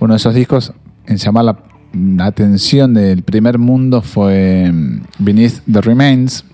Uno 0.00 0.14
de 0.14 0.16
esos 0.16 0.34
discos 0.34 0.72
en 1.06 1.16
llamar 1.16 1.44
la, 1.44 1.56
atención 2.24 2.92
del 2.94 3.22
primer 3.22 3.58
mundo 3.58 4.02
fue 4.02 4.70
mm, 4.72 5.02
Beneath 5.18 5.62
the 5.70 5.80
Remains, 5.80 6.44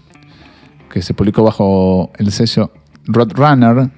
que 0.92 1.02
se 1.02 1.14
publicó 1.14 1.42
bajo 1.42 2.10
el 2.18 2.30
sello 2.30 2.72
Roadrunner, 3.06 3.90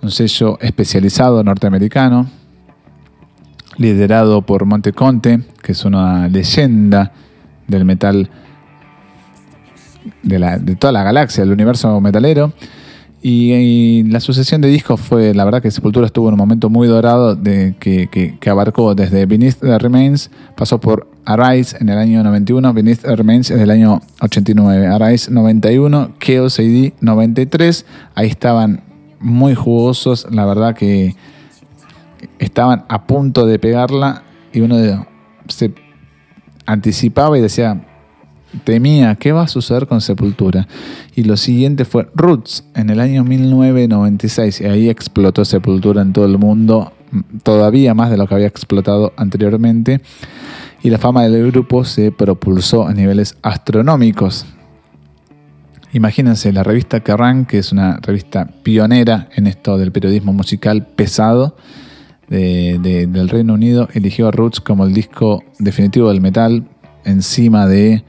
un 0.00 0.10
sello 0.10 0.58
especializado 0.60 1.42
norteamericano, 1.42 2.26
liderado 3.76 4.42
por 4.42 4.64
Monte 4.64 4.92
Conte, 4.92 5.40
que 5.62 5.72
es 5.72 5.84
una 5.84 6.28
leyenda 6.28 7.12
del 7.66 7.84
metal 7.84 8.30
de, 10.22 10.38
de 10.60 10.76
toda 10.76 10.92
la 10.92 11.02
galaxia, 11.02 11.42
del 11.42 11.52
universo 11.52 12.00
metalero 12.00 12.52
y, 13.20 14.04
la 14.04 14.20
sucesión 14.20 14.60
de 14.60 14.68
discos 14.68 15.00
fue, 15.00 15.34
la 15.34 15.44
verdad 15.44 15.60
que 15.60 15.70
Sepultura 15.70 16.06
estuvo 16.06 16.28
en 16.28 16.34
un 16.34 16.38
momento 16.38 16.70
muy 16.70 16.86
dorado 16.86 17.34
de, 17.34 17.74
que, 17.80 18.38
abarcó 18.48 18.94
desde 18.94 19.26
Beneath 19.26 19.58
the 19.58 19.78
Remains, 19.78 20.30
pasó 20.56 20.80
por 20.80 21.08
Arise 21.24 21.76
en 21.80 21.88
el 21.88 21.98
año 21.98 22.22
91, 22.22 22.72
Beneath 22.72 23.02
the 23.02 23.16
Remains 23.16 23.50
en 23.50 23.60
el 23.60 23.70
año 23.70 24.00
89, 24.20 24.86
Arise 24.86 25.30
91, 25.32 26.12
Chaos 26.20 26.58
AD 26.60 26.92
93, 27.00 27.86
ahí 28.14 28.28
estaban 28.28 28.82
muy 29.20 29.54
jugosos, 29.54 30.26
la 30.30 30.46
verdad 30.46 30.76
que 30.76 31.16
estaban 32.38 32.84
a 32.88 33.06
punto 33.06 33.46
de 33.46 33.58
pegarla 33.58 34.22
y 34.52 34.60
uno 34.60 35.06
se 35.48 35.72
anticipaba 36.66 37.36
y 37.36 37.40
decía, 37.40 37.87
temía, 38.64 39.14
¿qué 39.16 39.32
va 39.32 39.42
a 39.42 39.48
suceder 39.48 39.86
con 39.86 40.00
Sepultura? 40.00 40.66
Y 41.14 41.24
lo 41.24 41.36
siguiente 41.36 41.84
fue 41.84 42.08
Roots 42.14 42.64
en 42.74 42.90
el 42.90 43.00
año 43.00 43.24
1996 43.24 44.60
y 44.60 44.64
ahí 44.64 44.88
explotó 44.88 45.44
Sepultura 45.44 46.02
en 46.02 46.12
todo 46.12 46.24
el 46.24 46.38
mundo, 46.38 46.92
todavía 47.42 47.94
más 47.94 48.10
de 48.10 48.16
lo 48.16 48.26
que 48.26 48.34
había 48.34 48.46
explotado 48.46 49.12
anteriormente 49.16 50.00
y 50.82 50.90
la 50.90 50.98
fama 50.98 51.24
del 51.24 51.50
grupo 51.50 51.84
se 51.84 52.12
propulsó 52.12 52.86
a 52.86 52.94
niveles 52.94 53.36
astronómicos. 53.42 54.46
Imagínense 55.92 56.52
la 56.52 56.62
revista 56.62 57.00
Kerrang, 57.00 57.46
que 57.46 57.58
es 57.58 57.72
una 57.72 57.98
revista 58.02 58.46
pionera 58.62 59.28
en 59.34 59.46
esto 59.46 59.78
del 59.78 59.90
periodismo 59.90 60.32
musical 60.32 60.86
pesado 60.86 61.56
del 62.28 63.28
Reino 63.30 63.54
Unido, 63.54 63.88
eligió 63.94 64.28
a 64.28 64.30
Roots 64.30 64.60
como 64.60 64.84
el 64.84 64.92
disco 64.92 65.42
definitivo 65.58 66.10
del 66.10 66.20
metal 66.20 66.68
encima 67.04 67.66
de 67.66 68.04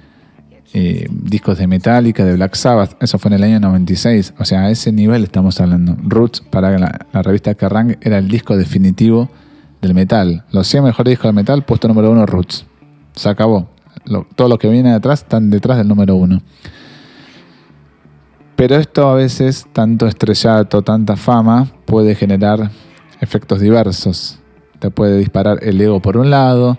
eh, 0.71 1.07
discos 1.09 1.57
de 1.57 1.65
Metallica, 1.65 2.23
de 2.23 2.33
Black 2.33 2.55
Sabbath. 2.55 3.01
Eso 3.01 3.17
fue 3.17 3.29
en 3.29 3.35
el 3.35 3.43
año 3.43 3.59
96. 3.59 4.35
O 4.37 4.45
sea, 4.45 4.61
a 4.61 4.69
ese 4.69 4.91
nivel 4.91 5.23
estamos 5.23 5.59
hablando. 5.59 5.97
Roots 6.03 6.41
para 6.41 6.77
la, 6.77 7.07
revista 7.23 7.55
Kerrang 7.55 7.97
era 8.01 8.19
el 8.19 8.27
disco 8.27 8.55
definitivo 8.55 9.29
del 9.81 9.93
metal. 9.93 10.45
Los 10.51 10.67
100 10.67 10.83
mejores 10.83 11.11
discos 11.11 11.29
del 11.29 11.35
metal, 11.35 11.65
puesto 11.65 11.87
número 11.87 12.11
uno 12.11 12.25
Roots. 12.25 12.65
Se 13.13 13.29
acabó. 13.29 13.69
todo 14.35 14.47
lo 14.47 14.57
que 14.57 14.69
viene 14.69 14.89
de 14.89 14.95
atrás 14.95 15.21
están 15.21 15.49
detrás 15.49 15.77
del 15.77 15.87
número 15.87 16.15
uno. 16.15 16.41
Pero 18.55 18.75
esto 18.75 19.07
a 19.07 19.15
veces, 19.15 19.65
tanto 19.71 20.05
estrellato, 20.05 20.81
tanta 20.81 21.15
fama, 21.15 21.67
puede 21.85 22.13
generar 22.13 22.69
efectos 23.21 23.59
diversos. 23.59 24.39
Te 24.79 24.91
puede 24.91 25.17
disparar 25.17 25.59
el 25.63 25.79
ego 25.81 26.01
por 26.01 26.17
un 26.17 26.29
lado, 26.29 26.77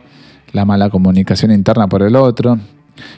la 0.52 0.64
mala 0.64 0.90
comunicación 0.90 1.50
interna 1.50 1.88
por 1.88 2.02
el 2.02 2.16
otro, 2.16 2.58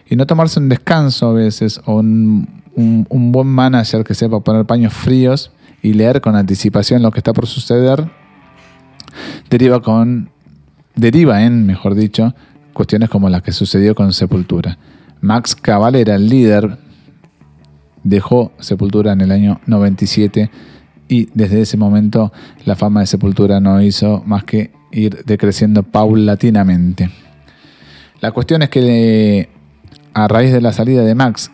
y 0.09 0.16
no 0.16 0.27
tomarse 0.27 0.61
un 0.61 0.68
descanso 0.68 1.29
a 1.29 1.33
veces, 1.33 1.81
o 1.87 1.97
un, 1.97 2.49
un 2.75 3.33
buen 3.33 3.49
manager 3.49 4.05
que 4.05 4.14
sepa 4.14 4.40
poner 4.40 4.64
paños 4.64 4.92
fríos 4.92 5.53
y 5.83 5.92
leer 5.95 6.21
con 6.21 6.37
anticipación 6.37 7.03
lo 7.03 7.11
que 7.11 7.18
está 7.18 7.33
por 7.33 7.47
suceder, 7.47 8.11
deriva 9.51 9.83
con 9.83 10.31
deriva 10.95 11.42
en, 11.42 11.66
mejor 11.66 11.95
dicho, 11.95 12.35
cuestiones 12.73 13.09
como 13.09 13.29
las 13.29 13.42
que 13.42 13.53
sucedió 13.53 13.95
con 13.95 14.12
Sepultura. 14.12 14.79
Max 15.21 15.55
Cavalera, 15.55 16.16
el 16.16 16.29
líder, 16.29 16.79
dejó 18.03 18.53
Sepultura 18.59 19.12
en 19.12 19.21
el 19.21 19.31
año 19.31 19.61
97 19.66 20.51
y 21.09 21.29
desde 21.35 21.61
ese 21.61 21.77
momento 21.77 22.33
la 22.64 22.77
fama 22.77 23.01
de 23.01 23.07
Sepultura 23.07 23.61
no 23.61 23.81
hizo 23.81 24.23
más 24.27 24.45
que 24.45 24.73
ir 24.90 25.25
decreciendo 25.25 25.83
paulatinamente. 25.83 27.11
La 28.21 28.33
cuestión 28.33 28.62
es 28.62 28.68
que 28.68 29.49
a 30.14 30.29
raíz 30.29 30.53
de 30.53 30.61
la 30.61 30.72
salida 30.72 31.03
de 31.03 31.14
Max, 31.14 31.51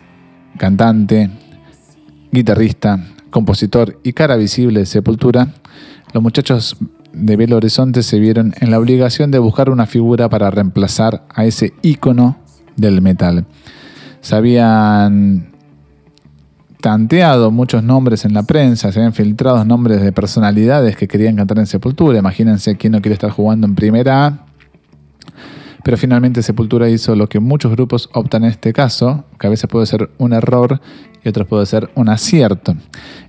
cantante, 0.57 1.29
guitarrista, 2.31 2.99
compositor 3.29 3.99
y 4.03 4.13
cara 4.13 4.35
visible 4.35 4.81
de 4.81 4.85
Sepultura, 4.85 5.49
los 6.13 6.23
muchachos 6.23 6.77
de 7.13 7.35
Belo 7.35 7.57
Horizonte 7.57 8.03
se 8.03 8.19
vieron 8.19 8.53
en 8.59 8.71
la 8.71 8.79
obligación 8.79 9.31
de 9.31 9.39
buscar 9.39 9.69
una 9.69 9.85
figura 9.85 10.29
para 10.29 10.51
reemplazar 10.51 11.25
a 11.33 11.45
ese 11.45 11.73
ícono 11.81 12.37
del 12.75 13.01
metal. 13.01 13.45
Se 14.21 14.35
habían 14.35 15.49
tanteado 16.81 17.51
muchos 17.51 17.83
nombres 17.83 18.25
en 18.25 18.33
la 18.33 18.43
prensa, 18.43 18.91
se 18.91 18.99
habían 18.99 19.13
filtrado 19.13 19.63
nombres 19.65 20.01
de 20.01 20.11
personalidades 20.11 20.95
que 20.95 21.07
querían 21.07 21.35
cantar 21.35 21.59
en 21.59 21.67
Sepultura. 21.67 22.19
Imagínense 22.19 22.77
quién 22.77 22.93
no 22.93 23.01
quiere 23.01 23.13
estar 23.13 23.31
jugando 23.31 23.67
en 23.67 23.75
primera 23.75 24.25
A. 24.25 24.45
Pero 25.83 25.97
finalmente 25.97 26.43
Sepultura 26.43 26.89
hizo 26.89 27.15
lo 27.15 27.27
que 27.27 27.39
muchos 27.39 27.71
grupos 27.71 28.09
optan 28.13 28.43
en 28.43 28.51
este 28.51 28.73
caso, 28.73 29.25
que 29.39 29.47
a 29.47 29.49
veces 29.49 29.69
puede 29.69 29.85
ser 29.85 30.09
un 30.17 30.33
error 30.33 30.81
y 31.23 31.29
otros 31.29 31.47
puede 31.47 31.65
ser 31.65 31.89
un 31.95 32.09
acierto. 32.09 32.75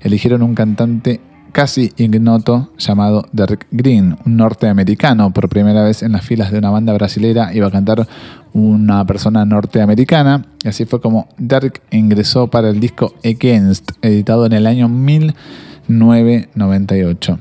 Eligieron 0.01 0.43
un 0.43 0.55
cantante 0.55 1.21
casi 1.53 1.93
ignoto 1.97 2.71
llamado 2.79 3.25
Derek 3.33 3.67
Green, 3.71 4.17
un 4.25 4.37
norteamericano. 4.37 5.33
Por 5.33 5.49
primera 5.49 5.83
vez 5.83 6.03
en 6.03 6.13
las 6.13 6.25
filas 6.25 6.53
de 6.53 6.59
una 6.59 6.71
banda 6.71 6.93
brasilera 6.93 7.55
iba 7.55 7.69
a 7.69 7.71
cantar 7.71 8.07
una 8.53 9.05
persona 9.05 9.45
norteamericana. 9.45 10.47
Y 10.65 10.69
así 10.69 10.85
fue 10.85 11.01
como 11.01 11.29
Derek 11.39 11.81
ingresó 11.91 12.49
para 12.49 12.71
el 12.71 12.81
disco 12.81 13.15
Against, 13.25 13.93
editado 14.03 14.47
en 14.47 14.53
el 14.53 14.67
año 14.67 14.89
1998. 14.89 17.39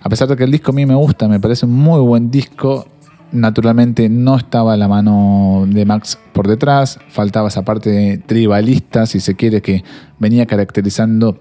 A 0.00 0.08
pesar 0.08 0.28
de 0.28 0.36
que 0.36 0.44
el 0.44 0.50
disco 0.50 0.70
a 0.70 0.74
mí 0.74 0.86
me 0.86 0.94
gusta, 0.94 1.28
me 1.28 1.40
parece 1.40 1.66
un 1.66 1.72
muy 1.72 2.00
buen 2.00 2.30
disco, 2.30 2.86
naturalmente 3.32 4.08
no 4.08 4.36
estaba 4.36 4.76
la 4.76 4.88
mano 4.88 5.66
de 5.68 5.84
Max 5.84 6.18
por 6.32 6.48
detrás, 6.48 6.98
faltaba 7.08 7.48
esa 7.48 7.64
parte 7.64 8.18
tribalista, 8.26 9.06
si 9.06 9.20
se 9.20 9.34
quiere, 9.34 9.62
que 9.62 9.84
venía 10.18 10.46
caracterizando 10.46 11.40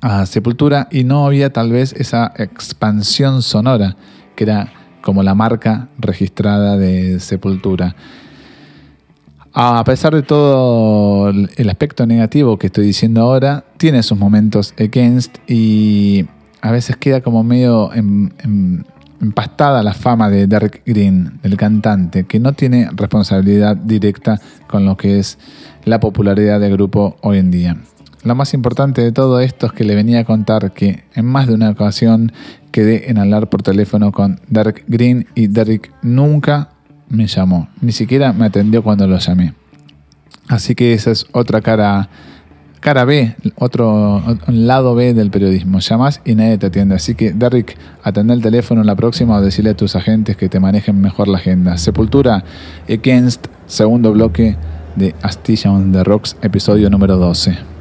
a 0.00 0.26
Sepultura 0.26 0.88
y 0.90 1.04
no 1.04 1.26
había 1.26 1.52
tal 1.52 1.70
vez 1.70 1.92
esa 1.92 2.32
expansión 2.36 3.42
sonora 3.42 3.96
que 4.34 4.44
era 4.44 4.72
como 5.00 5.22
la 5.22 5.34
marca 5.34 5.88
registrada 5.98 6.76
de 6.76 7.20
Sepultura. 7.20 7.94
A 9.54 9.84
pesar 9.84 10.14
de 10.14 10.22
todo 10.22 11.28
el 11.28 11.68
aspecto 11.68 12.06
negativo 12.06 12.58
que 12.58 12.68
estoy 12.68 12.86
diciendo 12.86 13.20
ahora, 13.20 13.64
tiene 13.76 14.02
sus 14.02 14.16
momentos 14.16 14.72
against 14.78 15.38
y 15.46 16.26
a 16.62 16.70
veces 16.70 16.96
queda 16.96 17.20
como 17.20 17.44
medio 17.44 17.90
empastada 19.22 19.82
la 19.82 19.94
fama 19.94 20.28
de 20.28 20.46
Derek 20.46 20.82
Green, 20.84 21.38
del 21.42 21.56
cantante, 21.56 22.24
que 22.24 22.40
no 22.40 22.52
tiene 22.52 22.88
responsabilidad 22.92 23.76
directa 23.76 24.40
con 24.66 24.84
lo 24.84 24.96
que 24.96 25.18
es 25.18 25.38
la 25.84 26.00
popularidad 26.00 26.60
del 26.60 26.72
grupo 26.72 27.16
hoy 27.22 27.38
en 27.38 27.50
día. 27.50 27.76
Lo 28.24 28.34
más 28.34 28.52
importante 28.52 29.00
de 29.00 29.12
todo 29.12 29.40
esto 29.40 29.66
es 29.66 29.72
que 29.72 29.84
le 29.84 29.94
venía 29.94 30.20
a 30.20 30.24
contar 30.24 30.72
que 30.72 31.04
en 31.14 31.24
más 31.24 31.46
de 31.46 31.54
una 31.54 31.70
ocasión 31.70 32.32
quedé 32.72 33.10
en 33.10 33.18
hablar 33.18 33.48
por 33.48 33.62
teléfono 33.62 34.12
con 34.12 34.40
Derek 34.48 34.84
Green 34.88 35.26
y 35.34 35.46
Derek 35.46 35.92
nunca 36.02 36.70
me 37.08 37.26
llamó, 37.26 37.68
ni 37.80 37.92
siquiera 37.92 38.32
me 38.32 38.46
atendió 38.46 38.82
cuando 38.82 39.06
lo 39.06 39.18
llamé. 39.18 39.54
Así 40.48 40.74
que 40.74 40.94
esa 40.94 41.12
es 41.12 41.26
otra 41.32 41.60
cara, 41.60 42.08
cara 42.82 43.04
B, 43.04 43.36
otro 43.54 44.20
lado 44.48 44.96
B 44.96 45.14
del 45.14 45.30
periodismo. 45.30 45.78
Llamas 45.78 46.20
y 46.24 46.34
nadie 46.34 46.58
te 46.58 46.66
atiende. 46.66 46.96
Así 46.96 47.14
que 47.14 47.32
Derek, 47.32 47.78
atende 48.02 48.34
el 48.34 48.42
teléfono 48.42 48.82
la 48.82 48.96
próxima 48.96 49.36
o 49.36 49.40
decirle 49.40 49.70
a 49.70 49.76
tus 49.76 49.94
agentes 49.94 50.36
que 50.36 50.48
te 50.48 50.58
manejen 50.58 51.00
mejor 51.00 51.28
la 51.28 51.38
agenda. 51.38 51.78
Sepultura 51.78 52.44
Against, 52.90 53.46
segundo 53.66 54.12
bloque 54.12 54.56
de 54.96 55.14
Astilla 55.22 55.70
on 55.70 55.92
the 55.92 56.02
Rocks, 56.02 56.36
episodio 56.42 56.90
número 56.90 57.16
12. 57.16 57.71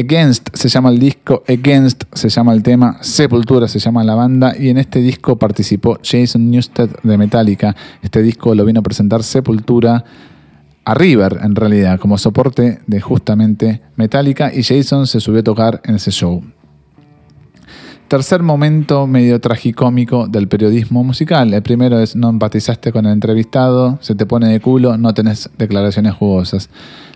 Against 0.00 0.48
se 0.54 0.68
llama 0.68 0.88
el 0.88 0.98
disco, 0.98 1.42
Against 1.46 2.04
se 2.14 2.30
llama 2.30 2.54
el 2.54 2.62
tema, 2.62 2.98
Sepultura 3.02 3.68
se 3.68 3.78
llama 3.78 4.02
la 4.02 4.14
banda 4.14 4.54
y 4.58 4.70
en 4.70 4.78
este 4.78 5.00
disco 5.00 5.36
participó 5.36 5.98
Jason 6.02 6.50
Newsted 6.50 6.90
de 7.02 7.18
Metallica. 7.18 7.76
Este 8.02 8.22
disco 8.22 8.54
lo 8.54 8.64
vino 8.64 8.80
a 8.80 8.82
presentar 8.82 9.22
Sepultura 9.22 10.04
a 10.84 10.94
River 10.94 11.40
en 11.42 11.54
realidad 11.54 12.00
como 12.00 12.16
soporte 12.16 12.78
de 12.86 13.00
justamente 13.00 13.82
Metallica 13.96 14.50
y 14.54 14.62
Jason 14.62 15.06
se 15.06 15.20
subió 15.20 15.40
a 15.40 15.44
tocar 15.44 15.82
en 15.84 15.96
ese 15.96 16.10
show. 16.10 16.42
Tercer 18.08 18.42
momento 18.42 19.06
medio 19.06 19.40
tragicómico 19.40 20.26
del 20.26 20.48
periodismo 20.48 21.04
musical. 21.04 21.52
El 21.52 21.62
primero 21.62 22.00
es 22.00 22.16
no 22.16 22.28
empatizaste 22.30 22.90
con 22.90 23.06
el 23.06 23.12
entrevistado, 23.12 23.98
se 24.00 24.14
te 24.14 24.26
pone 24.26 24.48
de 24.48 24.60
culo, 24.60 24.96
no 24.96 25.14
tenés 25.14 25.50
declaraciones 25.58 26.14
jugosas. 26.14 26.70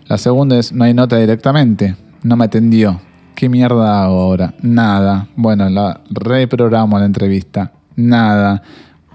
La 0.07 0.17
segunda 0.17 0.57
es 0.57 0.71
no 0.71 0.83
hay 0.83 0.93
nota 0.93 1.17
directamente, 1.17 1.95
no 2.25 2.35
me 2.35 2.45
atendió. 2.45 2.99
¿Qué 3.35 3.47
mierda 3.49 4.03
hago 4.03 4.21
ahora? 4.21 4.53
Nada. 4.61 5.27
Bueno, 5.35 5.69
la 5.69 6.01
reprogramo 6.09 6.97
la 6.97 7.05
entrevista. 7.05 7.71
Nada. 7.95 8.61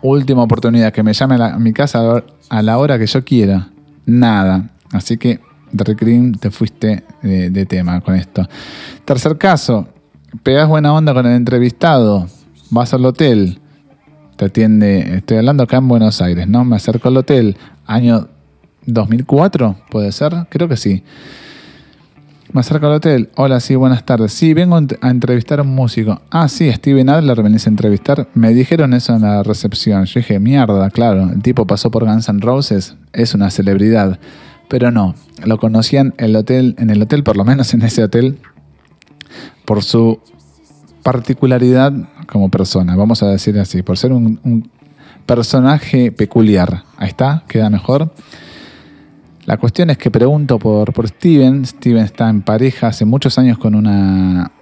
Última 0.03 0.43
oportunidad, 0.43 0.93
que 0.93 1.03
me 1.03 1.13
llame 1.13 1.35
a, 1.37 1.59
mi 1.59 1.73
casa 1.73 2.23
a 2.49 2.63
la 2.63 2.79
hora 2.79 2.99
que 2.99 3.07
yo 3.07 3.25
quiera. 3.25 3.69
Nada. 4.07 4.71
Así 4.93 5.17
que, 5.17 5.41
Derrick 5.73 6.01
Green, 6.01 6.33
te 6.33 6.51
fuiste 6.51 7.05
de, 7.23 7.51
de 7.51 7.67
tema 7.67 8.01
con 8.01 8.15
esto. 8.15 8.47
Tercer 9.05 9.37
caso, 9.37 9.89
pegas 10.43 10.69
buena 10.69 10.95
onda 10.95 11.13
con 11.13 11.27
el 11.27 11.33
entrevistado, 11.33 12.29
vas 12.71 12.95
al 12.95 13.05
hotel, 13.05 13.61
te 14.37 14.47
atiende, 14.47 15.17
estoy 15.17 15.39
hablando 15.39 15.65
acá 15.65 15.79
en 15.79 15.89
Buenos 15.89 16.23
Aires, 16.23 16.49
¿no? 16.49 16.65
Me 16.65 16.77
acerco 16.77 17.09
al 17.09 17.17
hotel, 17.17 17.57
año 17.87 18.29
2004, 18.87 19.77
puede 19.91 20.13
ser, 20.13 20.47
creo 20.49 20.69
que 20.69 20.77
sí. 20.77 21.05
Me 22.53 22.61
acerco 22.61 22.87
al 22.87 22.95
hotel, 22.95 23.31
hola, 23.37 23.61
sí, 23.61 23.77
buenas 23.77 24.05
tardes. 24.05 24.33
Sí, 24.33 24.55
vengo 24.55 24.77
a 24.77 25.11
entrevistar 25.11 25.61
a 25.61 25.63
un 25.63 25.73
músico. 25.73 26.21
Ah, 26.31 26.49
sí, 26.49 26.71
Steven 26.73 27.09
Adler 27.09 27.41
venís 27.45 27.67
a 27.69 27.71
entrevistar. 27.71 28.27
Me 28.35 28.53
dijeron 28.53 28.93
eso 28.93 29.15
en 29.15 29.23
la 29.23 29.45
recepción. 29.45 30.05
Yo 30.07 30.19
dije, 30.19 30.41
mierda, 30.41 30.91
claro, 30.91 31.31
el 31.31 31.43
tipo 31.43 31.65
pasó 31.65 31.93
por 31.93 32.05
Guns 32.05 32.29
N' 32.29 32.41
Roses, 32.41 32.97
es 33.13 33.35
una 33.35 33.51
celebridad. 33.51 34.19
Pero 34.67 34.91
no, 34.91 35.15
lo 35.45 35.59
conocían 35.59 36.13
el 36.19 36.35
hotel, 36.35 36.75
en 36.79 36.91
el 36.91 37.01
hotel, 37.03 37.23
por 37.23 37.37
lo 37.37 37.45
menos 37.45 37.73
en 37.73 37.83
ese 37.83 38.03
hotel, 38.03 38.39
por 39.65 39.85
su 39.85 40.19
particularidad 41.05 41.93
como 42.27 42.49
persona, 42.49 42.97
vamos 42.97 43.23
a 43.23 43.29
decir 43.29 43.59
así, 43.61 43.83
por 43.83 43.97
ser 43.97 44.13
un, 44.13 44.69
personaje 45.25 46.11
peculiar. 46.11 46.83
Ahí 46.97 47.09
está, 47.09 47.45
queda 47.47 47.71
mejor. 47.71 48.13
La 49.51 49.57
cuestión 49.57 49.91
es 49.91 49.99
que 49.99 50.13
pregunto 50.13 50.61
por, 50.61 50.93
por 50.93 51.09
Steven. 51.09 51.67
Steven 51.67 52.05
está 52.05 52.31
en 52.31 52.43
pareja 52.43 52.87
hace 52.87 53.05
muchos 53.05 53.37
años 53.37 53.59
con 53.59 53.75
una 53.75 54.53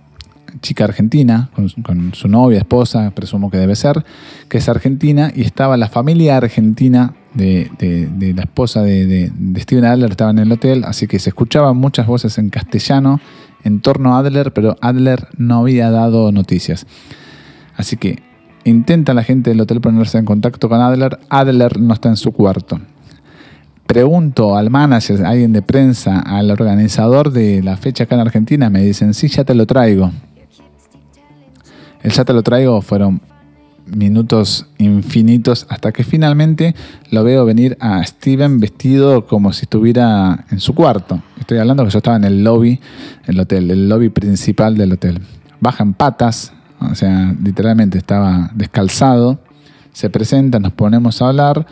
chica 0.63 0.85
argentina, 0.85 1.51
con, 1.53 2.15
su 2.15 2.27
novia, 2.27 2.61
esposa, 2.61 3.11
presumo 3.11 3.51
que 3.51 3.59
debe 3.59 3.77
ser, 3.77 4.03
que 4.49 4.57
es 4.57 4.67
argentina, 4.67 5.31
y 5.37 5.43
estaba 5.43 5.77
la 5.77 5.91
familia 5.91 6.39
argentina 6.39 7.13
de, 7.35 7.71
la 8.35 8.45
esposa 8.45 8.81
de, 8.81 9.31
de, 9.31 9.61
Steven 9.61 9.85
Adler, 9.85 10.13
estaba 10.13 10.31
en 10.31 10.39
el 10.39 10.51
hotel, 10.51 10.85
así 10.85 11.07
que 11.07 11.19
se 11.19 11.29
escuchaban 11.29 11.77
muchas 11.77 12.07
voces 12.07 12.39
en 12.39 12.49
castellano 12.49 13.21
en 13.65 13.81
torno 13.81 14.17
a 14.17 14.21
Adler, 14.21 14.55
pero 14.55 14.79
Adler 14.81 15.29
no 15.37 15.59
había 15.59 15.91
dado 15.91 16.33
noticias. 16.33 16.87
Así 17.77 17.99
que 17.99 18.23
intenta 18.65 19.13
la 19.13 19.23
gente 19.23 19.51
del 19.51 19.61
hotel 19.61 19.83
ponerse 19.83 20.17
en 20.17 20.25
contacto 20.25 20.71
con 20.71 20.81
Adler, 20.81 21.19
Adler 21.29 21.79
no 21.79 21.93
está 21.93 22.09
en 22.09 22.17
su 22.17 22.33
cuarto. 22.33 22.81
Pregunto 23.89 24.55
al 24.55 24.69
manager, 24.69 25.25
a 25.25 25.31
alguien 25.31 25.55
de 25.55 25.63
prensa, 25.63 26.21
al 26.21 26.51
organizador 26.51 27.33
de 27.33 27.63
la 27.63 27.79
fecha 27.79 28.05
acá 28.05 28.17
en 28.17 28.21
Argentina, 28.21 28.69
me 28.69 28.83
dicen, 28.83 29.15
sí, 29.15 29.29
ya 29.29 29.45
te 29.45 29.55
lo 29.55 29.65
traigo. 29.65 30.13
El 32.03 32.13
ya 32.13 32.27
te 32.27 32.35
lo 32.35 32.43
traigo 32.43 32.83
fueron 32.83 33.23
minutos 33.87 34.67
infinitos 34.77 35.67
hasta 35.71 35.91
que 35.93 36.05
finalmente 36.05 36.75
lo 37.11 37.25
veo 37.25 37.47
venir 37.47 37.79
a 37.81 38.05
Steven 38.05 38.61
vestido 38.61 39.27
como 39.27 39.55
si 39.55 39.63
estuviera 39.63 40.45
en 40.51 40.61
su 40.61 40.75
cuarto. 40.75 41.23
Estoy 41.41 41.57
hablando 41.57 41.83
que 41.87 41.91
yo 41.91 41.97
estaba 41.97 42.19
en 42.19 42.25
el 42.25 42.45
lobby, 42.45 42.81
el 43.25 43.41
hotel, 43.41 43.71
el 43.71 43.89
lobby 43.89 44.11
principal 44.11 44.77
del 44.77 44.93
hotel. 44.93 45.23
Baja 45.61 45.83
en 45.83 45.95
patas, 45.95 46.53
o 46.79 46.95
sea, 46.95 47.35
literalmente 47.43 47.97
estaba 47.97 48.51
descalzado. 48.55 49.41
Se 49.95 50.11
presenta, 50.11 50.61
nos 50.61 50.73
ponemos 50.73 51.23
a 51.23 51.29
hablar, 51.29 51.67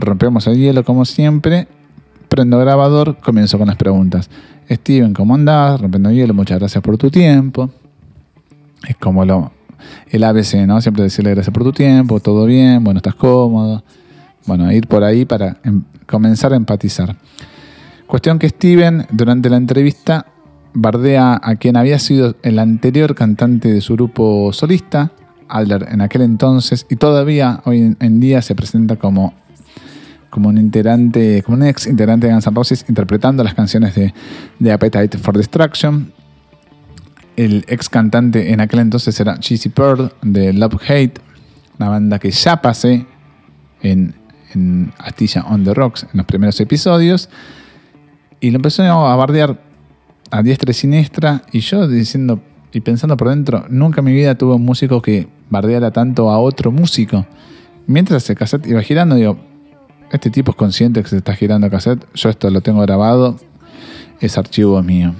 rompemos 0.00 0.46
el 0.46 0.56
hielo 0.56 0.84
como 0.84 1.04
siempre. 1.04 1.68
Prendo 2.28 2.58
grabador, 2.58 3.16
comienzo 3.18 3.58
con 3.58 3.66
las 3.68 3.76
preguntas. 3.76 4.30
Steven, 4.70 5.14
¿cómo 5.14 5.34
andás? 5.34 5.80
Rompiendo 5.80 6.10
hielo, 6.10 6.32
muchas 6.32 6.58
gracias 6.58 6.82
por 6.82 6.96
tu 6.96 7.10
tiempo. 7.10 7.70
Es 8.86 8.96
como 8.96 9.24
lo, 9.24 9.52
el 10.08 10.24
ABC, 10.24 10.66
¿no? 10.66 10.80
Siempre 10.80 11.04
decirle 11.04 11.32
gracias 11.32 11.52
por 11.52 11.64
tu 11.64 11.72
tiempo, 11.72 12.20
todo 12.20 12.46
bien, 12.46 12.82
bueno, 12.84 12.98
estás 12.98 13.14
cómodo. 13.14 13.82
Bueno, 14.46 14.70
ir 14.72 14.86
por 14.86 15.04
ahí 15.04 15.24
para 15.24 15.58
em, 15.64 15.82
comenzar 16.06 16.52
a 16.52 16.56
empatizar. 16.56 17.16
Cuestión 18.06 18.38
que 18.38 18.48
Steven, 18.48 19.06
durante 19.10 19.50
la 19.50 19.56
entrevista, 19.56 20.26
bardea 20.72 21.40
a 21.42 21.56
quien 21.56 21.76
había 21.76 21.98
sido 21.98 22.36
el 22.42 22.58
anterior 22.58 23.14
cantante 23.14 23.72
de 23.72 23.80
su 23.80 23.94
grupo 23.94 24.52
solista, 24.52 25.12
Adler, 25.48 25.88
en 25.90 26.00
aquel 26.00 26.22
entonces, 26.22 26.86
y 26.88 26.96
todavía 26.96 27.60
hoy 27.64 27.96
en 27.98 28.20
día 28.20 28.40
se 28.40 28.54
presenta 28.54 28.96
como, 28.96 29.34
como 30.30 30.48
un 30.48 30.70
como 31.44 31.56
un 31.56 31.62
ex 31.64 31.86
integrante 31.86 32.26
de 32.26 32.32
Guns 32.32 32.46
N' 32.46 32.54
Roses, 32.54 32.84
interpretando 32.88 33.44
las 33.44 33.54
canciones 33.54 33.94
de, 33.94 34.14
de 34.58 34.72
Appetite 34.72 35.18
for 35.18 35.36
Destruction, 35.36 36.12
el 37.36 37.64
ex 37.68 37.88
cantante 37.88 38.52
en 38.52 38.60
aquel 38.60 38.80
entonces 38.80 39.18
era 39.18 39.38
Cheesy 39.38 39.70
Pearl 39.70 40.12
de 40.22 40.52
Love 40.52 40.80
Hate, 40.86 41.20
una 41.78 41.88
banda 41.88 42.18
que 42.18 42.30
ya 42.30 42.60
pasé 42.60 43.06
en, 43.82 44.14
Astilla 44.98 45.44
on 45.48 45.62
the 45.62 45.72
Rocks 45.72 46.02
en 46.02 46.18
los 46.18 46.26
primeros 46.26 46.58
episodios. 46.60 47.28
Y 48.40 48.50
lo 48.50 48.56
empezó 48.56 48.82
a 48.82 49.14
bardear 49.14 49.60
a 50.30 50.42
diestra 50.42 50.72
y 50.72 50.74
siniestra. 50.74 51.42
Y 51.52 51.60
yo 51.60 51.86
diciendo 51.86 52.40
y 52.72 52.80
pensando 52.80 53.16
por 53.16 53.28
dentro, 53.28 53.64
nunca 53.68 54.00
en 54.00 54.06
mi 54.06 54.12
vida 54.12 54.34
tuve 54.36 54.54
un 54.54 54.64
músico 54.64 55.00
que 55.00 55.28
bardeara 55.50 55.92
tanto 55.92 56.30
a 56.30 56.38
otro 56.38 56.72
músico. 56.72 57.26
Mientras 57.86 58.28
el 58.28 58.36
cassette 58.36 58.66
iba 58.66 58.82
girando, 58.82 59.14
digo, 59.14 59.38
este 60.10 60.30
tipo 60.30 60.52
es 60.52 60.56
consciente 60.56 61.02
que 61.02 61.08
se 61.08 61.16
está 61.18 61.34
girando 61.34 61.66
el 61.66 61.70
cassette. 61.70 62.06
Yo 62.14 62.28
esto 62.28 62.50
lo 62.50 62.60
tengo 62.60 62.80
grabado, 62.82 63.36
es 64.20 64.36
archivo 64.38 64.82
mío 64.82 65.14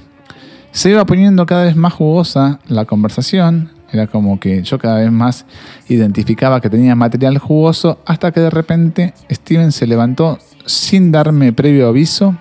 se 0.73 0.91
iba 0.91 1.05
poniendo 1.05 1.47
cada 1.47 1.65
vez 1.65 1.77
más 1.77 1.93
jugosa 1.93 2.61
la 2.69 2.85
conversación. 2.85 3.71
Era 3.93 4.07
como 4.07 4.39
que 4.39 4.63
yo 4.63 4.79
cada 4.79 5.01
vez 5.01 5.11
más 5.11 5.47
identificaba 5.89 6.61
que 6.61 6.71
tenía 6.71 6.95
material 6.95 7.39
jugoso 7.39 7.99
hasta 8.07 8.31
que 8.31 8.41
de 8.41 8.51
repente 8.51 9.15
Steven 9.31 9.73
se 9.73 9.87
levantó 9.89 10.39
sin 10.65 11.11
darme 11.11 11.53
previo 11.53 11.89
aviso 11.89 12.37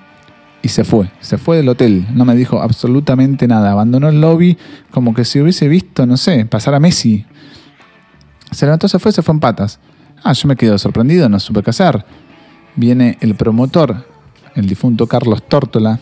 y 0.62 0.68
se 0.68 0.84
fue. 0.84 1.10
Se 1.22 1.40
fue 1.40 1.58
del 1.58 1.70
hotel. 1.70 2.06
No 2.14 2.24
me 2.24 2.36
dijo 2.36 2.62
absolutamente 2.62 3.48
nada. 3.48 3.72
Abandonó 3.72 4.10
el 4.10 4.22
lobby 4.22 4.58
como 4.92 5.16
que 5.16 5.26
si 5.26 5.40
hubiese 5.40 5.68
visto, 5.68 6.06
no 6.06 6.18
sé, 6.18 6.46
pasar 6.46 6.76
a 6.76 6.80
Messi. 6.80 7.26
Se 8.52 8.66
levantó, 8.66 8.88
se 8.88 9.00
fue, 9.00 9.12
se 9.12 9.24
fue 9.24 9.34
en 9.34 9.40
patas. 9.40 9.80
Ah, 10.24 10.34
yo 10.34 10.48
me 10.48 10.56
quedo 10.56 10.78
sorprendido, 10.78 11.30
no 11.30 11.40
supe 11.40 11.64
qué 11.64 11.72
hacer. 11.72 12.06
Viene 12.80 13.18
el 13.20 13.36
promotor, 13.36 14.06
el 14.56 14.66
difunto 14.66 15.06
Carlos 15.06 15.44
Tórtola, 15.44 16.00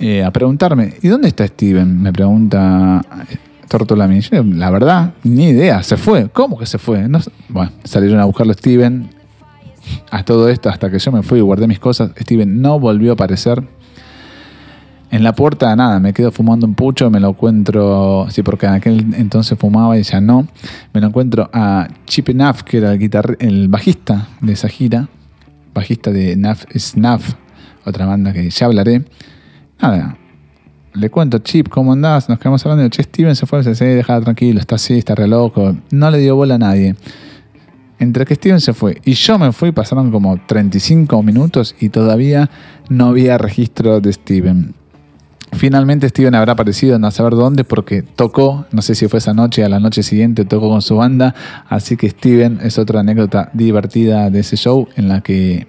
eh, 0.00 0.24
a 0.24 0.30
preguntarme, 0.30 0.94
¿y 1.02 1.08
dónde 1.08 1.28
está 1.28 1.46
Steven? 1.46 2.00
Me 2.00 2.10
pregunta 2.10 3.04
eh, 3.30 3.36
Tortola 3.68 4.08
La 4.32 4.70
verdad, 4.70 5.12
ni 5.24 5.48
idea, 5.48 5.82
se 5.82 5.98
fue. 5.98 6.30
¿Cómo 6.30 6.56
que 6.56 6.64
se 6.64 6.78
fue? 6.78 7.06
bueno, 7.50 7.70
salieron 7.84 8.18
a 8.18 8.24
buscarlo 8.24 8.54
Steven. 8.54 9.10
A 10.10 10.24
todo 10.24 10.48
esto, 10.48 10.70
hasta 10.70 10.90
que 10.90 10.98
yo 10.98 11.12
me 11.12 11.22
fui 11.22 11.40
y 11.40 11.42
guardé 11.42 11.66
mis 11.66 11.80
cosas, 11.80 12.12
Steven 12.18 12.62
no 12.62 12.80
volvió 12.80 13.10
a 13.10 13.14
aparecer. 13.14 13.62
En 15.10 15.22
la 15.22 15.34
puerta, 15.34 15.76
nada, 15.76 16.00
me 16.00 16.14
quedo 16.14 16.32
fumando 16.32 16.66
un 16.66 16.72
pucho, 16.72 17.10
me 17.10 17.20
lo 17.20 17.28
encuentro, 17.28 18.26
sí, 18.30 18.42
porque 18.42 18.64
en 18.64 18.72
aquel 18.72 19.14
entonces 19.18 19.58
fumaba 19.58 19.98
y 19.98 20.02
ya 20.02 20.22
no. 20.22 20.48
Me 20.94 21.02
lo 21.02 21.08
encuentro 21.08 21.50
a 21.52 21.88
Chip 22.06 22.30
Naf, 22.30 22.62
que 22.62 22.78
era 22.78 22.94
el, 22.94 23.36
el 23.38 23.68
bajista 23.68 24.28
de 24.40 24.54
esa 24.54 24.68
gira, 24.68 25.08
bajista 25.74 26.10
de 26.12 26.36
Naf 26.36 26.64
Snaf, 26.74 27.34
otra 27.84 28.06
banda 28.06 28.32
que 28.32 28.48
ya 28.48 28.66
hablaré 28.66 29.04
nada, 29.80 30.16
le 30.94 31.10
cuento, 31.10 31.38
Chip, 31.38 31.68
¿cómo 31.68 31.92
andás? 31.92 32.28
Nos 32.28 32.38
quedamos 32.38 32.64
hablando. 32.64 32.88
Che, 32.88 33.02
Steven 33.02 33.34
se 33.34 33.46
fue, 33.46 33.62
se 33.64 33.70
dice, 33.70 33.84
deja 33.84 34.20
tranquilo, 34.20 34.60
está 34.60 34.76
así, 34.76 34.98
está 34.98 35.14
re 35.14 35.26
loco. 35.26 35.76
No 35.90 36.10
le 36.10 36.18
dio 36.18 36.36
bola 36.36 36.54
a 36.54 36.58
nadie. 36.58 36.94
Entre 37.98 38.24
que 38.24 38.34
Steven 38.34 38.60
se 38.60 38.74
fue 38.74 38.98
y 39.04 39.14
yo 39.14 39.38
me 39.38 39.52
fui, 39.52 39.72
pasaron 39.72 40.10
como 40.10 40.38
35 40.46 41.22
minutos 41.22 41.74
y 41.80 41.88
todavía 41.88 42.50
no 42.88 43.06
había 43.06 43.38
registro 43.38 44.00
de 44.00 44.12
Steven. 44.12 44.74
Finalmente 45.56 46.08
Steven 46.08 46.34
habrá 46.34 46.52
aparecido, 46.52 46.98
no 46.98 47.10
saber 47.10 47.34
dónde, 47.34 47.64
porque 47.64 48.02
tocó, 48.02 48.66
no 48.72 48.82
sé 48.82 48.94
si 48.94 49.08
fue 49.08 49.18
esa 49.18 49.34
noche, 49.34 49.64
a 49.64 49.68
la 49.68 49.80
noche 49.80 50.02
siguiente 50.02 50.44
tocó 50.44 50.68
con 50.68 50.82
su 50.82 50.96
banda, 50.96 51.34
así 51.68 51.96
que 51.96 52.08
Steven 52.10 52.60
es 52.62 52.78
otra 52.78 53.00
anécdota 53.00 53.50
divertida 53.52 54.30
de 54.30 54.40
ese 54.40 54.56
show 54.56 54.88
en 54.96 55.08
la 55.08 55.20
que 55.20 55.66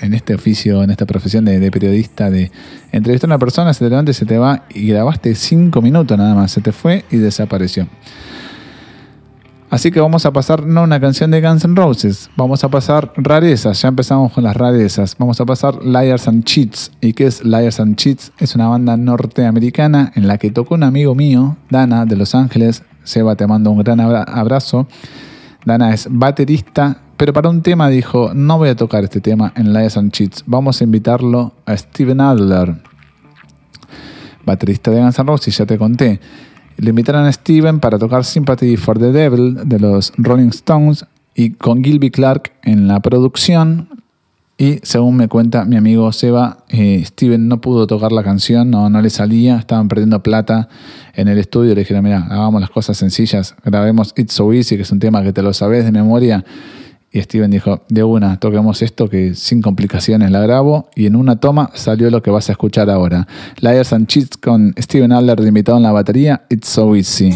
en 0.00 0.14
este 0.14 0.34
oficio, 0.34 0.82
en 0.82 0.90
esta 0.90 1.06
profesión 1.06 1.44
de, 1.44 1.70
periodista, 1.70 2.30
de 2.30 2.50
entrevistar 2.92 3.28
a 3.28 3.34
una 3.34 3.38
persona, 3.38 3.74
se 3.74 4.14
se 4.14 4.26
te 4.26 4.38
va 4.38 4.64
y 4.72 4.88
grabaste 4.88 5.34
cinco 5.34 5.82
minutos 5.82 6.16
nada 6.16 6.34
más, 6.34 6.52
se 6.52 6.60
te 6.60 6.72
fue 6.72 7.04
y 7.10 7.16
desapareció. 7.16 7.88
Así 9.68 9.90
que 9.90 10.00
vamos 10.00 10.24
a 10.24 10.32
pasar 10.32 10.64
no 10.64 10.84
una 10.84 11.00
canción 11.00 11.32
de 11.32 11.40
Guns 11.40 11.64
N' 11.64 11.74
Roses, 11.74 12.30
vamos 12.36 12.62
a 12.62 12.68
pasar 12.68 13.12
rarezas, 13.16 13.82
ya 13.82 13.88
empezamos 13.88 14.32
con 14.32 14.44
las 14.44 14.56
rarezas, 14.56 15.16
vamos 15.18 15.40
a 15.40 15.44
pasar 15.44 15.84
Liars 15.84 16.28
and 16.28 16.44
Cheats. 16.44 16.92
¿Y 17.00 17.14
qué 17.14 17.26
es 17.26 17.44
Liars 17.44 17.80
and 17.80 17.96
Cheats? 17.96 18.32
Es 18.38 18.54
una 18.54 18.68
banda 18.68 18.96
norteamericana 18.96 20.12
en 20.14 20.28
la 20.28 20.38
que 20.38 20.52
tocó 20.52 20.76
un 20.76 20.84
amigo 20.84 21.16
mío, 21.16 21.56
Dana, 21.68 22.06
de 22.06 22.14
Los 22.14 22.36
Ángeles. 22.36 22.84
Seba, 23.02 23.34
te 23.34 23.46
mando 23.46 23.72
un 23.72 23.78
gran 23.78 24.00
abrazo. 24.00 24.86
Dana 25.64 25.92
es 25.92 26.06
baterista, 26.08 26.98
pero 27.16 27.32
para 27.32 27.48
un 27.48 27.62
tema 27.62 27.88
dijo, 27.88 28.34
no 28.34 28.58
voy 28.58 28.68
a 28.68 28.76
tocar 28.76 29.02
este 29.02 29.20
tema 29.20 29.52
en 29.56 29.72
Liars 29.72 29.96
and 29.96 30.12
Cheats, 30.12 30.44
vamos 30.46 30.80
a 30.80 30.84
invitarlo 30.84 31.54
a 31.66 31.76
Steven 31.76 32.20
Adler, 32.20 32.76
baterista 34.44 34.92
de 34.92 35.00
Guns 35.00 35.18
N' 35.18 35.26
Roses, 35.26 35.58
ya 35.58 35.66
te 35.66 35.76
conté. 35.76 36.20
Le 36.76 36.90
invitaron 36.90 37.24
a 37.24 37.32
Steven 37.32 37.80
para 37.80 37.98
tocar 37.98 38.24
Sympathy 38.24 38.76
for 38.76 38.98
the 38.98 39.12
Devil 39.12 39.68
de 39.68 39.78
los 39.78 40.12
Rolling 40.18 40.48
Stones 40.48 41.06
y 41.34 41.50
con 41.50 41.82
Gilby 41.82 42.10
Clark 42.10 42.52
en 42.62 42.86
la 42.86 43.00
producción. 43.00 43.88
Y 44.58 44.78
según 44.82 45.16
me 45.16 45.28
cuenta 45.28 45.66
mi 45.66 45.76
amigo 45.76 46.10
Seba, 46.12 46.64
eh, 46.68 47.02
Steven 47.04 47.46
no 47.46 47.60
pudo 47.60 47.86
tocar 47.86 48.12
la 48.12 48.22
canción, 48.22 48.70
no, 48.70 48.88
no 48.88 49.02
le 49.02 49.10
salía, 49.10 49.56
estaban 49.56 49.88
perdiendo 49.88 50.22
plata 50.22 50.68
en 51.14 51.28
el 51.28 51.38
estudio. 51.38 51.74
Le 51.74 51.80
dijeron, 51.80 52.04
mira, 52.04 52.26
hagamos 52.30 52.60
las 52.60 52.70
cosas 52.70 52.96
sencillas, 52.96 53.54
grabemos 53.64 54.14
It's 54.16 54.32
So 54.32 54.52
Easy, 54.52 54.76
que 54.76 54.82
es 54.82 54.92
un 54.92 54.98
tema 54.98 55.22
que 55.22 55.32
te 55.34 55.42
lo 55.42 55.52
sabes 55.52 55.84
de 55.84 55.92
memoria 55.92 56.44
y 57.16 57.22
Steven 57.22 57.50
dijo, 57.50 57.82
de 57.88 58.04
una, 58.04 58.38
toquemos 58.38 58.82
esto 58.82 59.08
que 59.08 59.34
sin 59.34 59.62
complicaciones 59.62 60.30
la 60.30 60.40
grabo 60.40 60.90
y 60.94 61.06
en 61.06 61.16
una 61.16 61.36
toma 61.36 61.70
salió 61.72 62.10
lo 62.10 62.20
que 62.20 62.30
vas 62.30 62.50
a 62.50 62.52
escuchar 62.52 62.90
ahora. 62.90 63.26
Liars 63.60 63.94
and 63.94 64.06
Cheats 64.06 64.36
con 64.36 64.74
Steven 64.78 65.12
Adler 65.12 65.40
de 65.40 65.48
invitado 65.48 65.78
en 65.78 65.84
la 65.84 65.92
batería, 65.92 66.42
It's 66.50 66.68
So 66.68 66.94
Easy. 66.94 67.30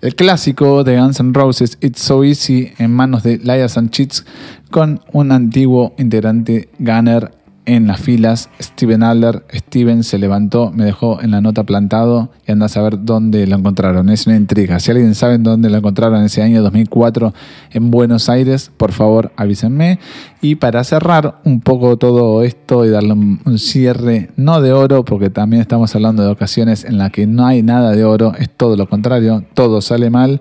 El 0.00 0.14
clásico 0.14 0.84
de 0.84 0.96
Guns 0.96 1.18
N' 1.18 1.32
Roses, 1.34 1.76
It's 1.80 2.00
So 2.00 2.22
Easy, 2.22 2.72
en 2.78 2.92
manos 2.92 3.24
de 3.24 3.38
Liars 3.38 3.76
and 3.76 3.90
Cheats, 3.90 4.24
con 4.70 5.00
un 5.12 5.32
antiguo 5.32 5.92
integrante 5.98 6.68
Gunner 6.78 7.32
en 7.68 7.86
las 7.86 8.00
filas, 8.00 8.48
Steven 8.60 9.02
Adler. 9.02 9.44
Steven 9.52 10.02
se 10.02 10.18
levantó, 10.18 10.72
me 10.74 10.86
dejó 10.86 11.20
en 11.20 11.30
la 11.30 11.42
nota 11.42 11.64
plantado 11.64 12.30
y 12.46 12.52
anda 12.52 12.64
a 12.64 12.68
saber 12.70 13.04
dónde 13.04 13.46
lo 13.46 13.56
encontraron. 13.56 14.08
Es 14.08 14.26
una 14.26 14.36
intriga. 14.36 14.80
Si 14.80 14.90
alguien 14.90 15.14
sabe 15.14 15.36
dónde 15.36 15.68
lo 15.68 15.76
encontraron 15.76 16.24
ese 16.24 16.42
año 16.42 16.62
2004 16.62 17.34
en 17.72 17.90
Buenos 17.90 18.30
Aires, 18.30 18.72
por 18.74 18.92
favor 18.92 19.32
avísenme. 19.36 19.98
Y 20.40 20.54
para 20.54 20.82
cerrar 20.82 21.40
un 21.44 21.60
poco 21.60 21.98
todo 21.98 22.42
esto 22.42 22.86
y 22.86 22.88
darle 22.88 23.12
un, 23.12 23.40
un 23.44 23.58
cierre, 23.58 24.30
no 24.36 24.62
de 24.62 24.72
oro, 24.72 25.04
porque 25.04 25.28
también 25.28 25.60
estamos 25.60 25.94
hablando 25.94 26.22
de 26.22 26.30
ocasiones 26.30 26.86
en 26.86 26.96
las 26.96 27.10
que 27.10 27.26
no 27.26 27.44
hay 27.44 27.62
nada 27.62 27.92
de 27.92 28.04
oro, 28.04 28.32
es 28.38 28.48
todo 28.48 28.76
lo 28.76 28.88
contrario, 28.88 29.44
todo 29.52 29.82
sale 29.82 30.08
mal. 30.08 30.40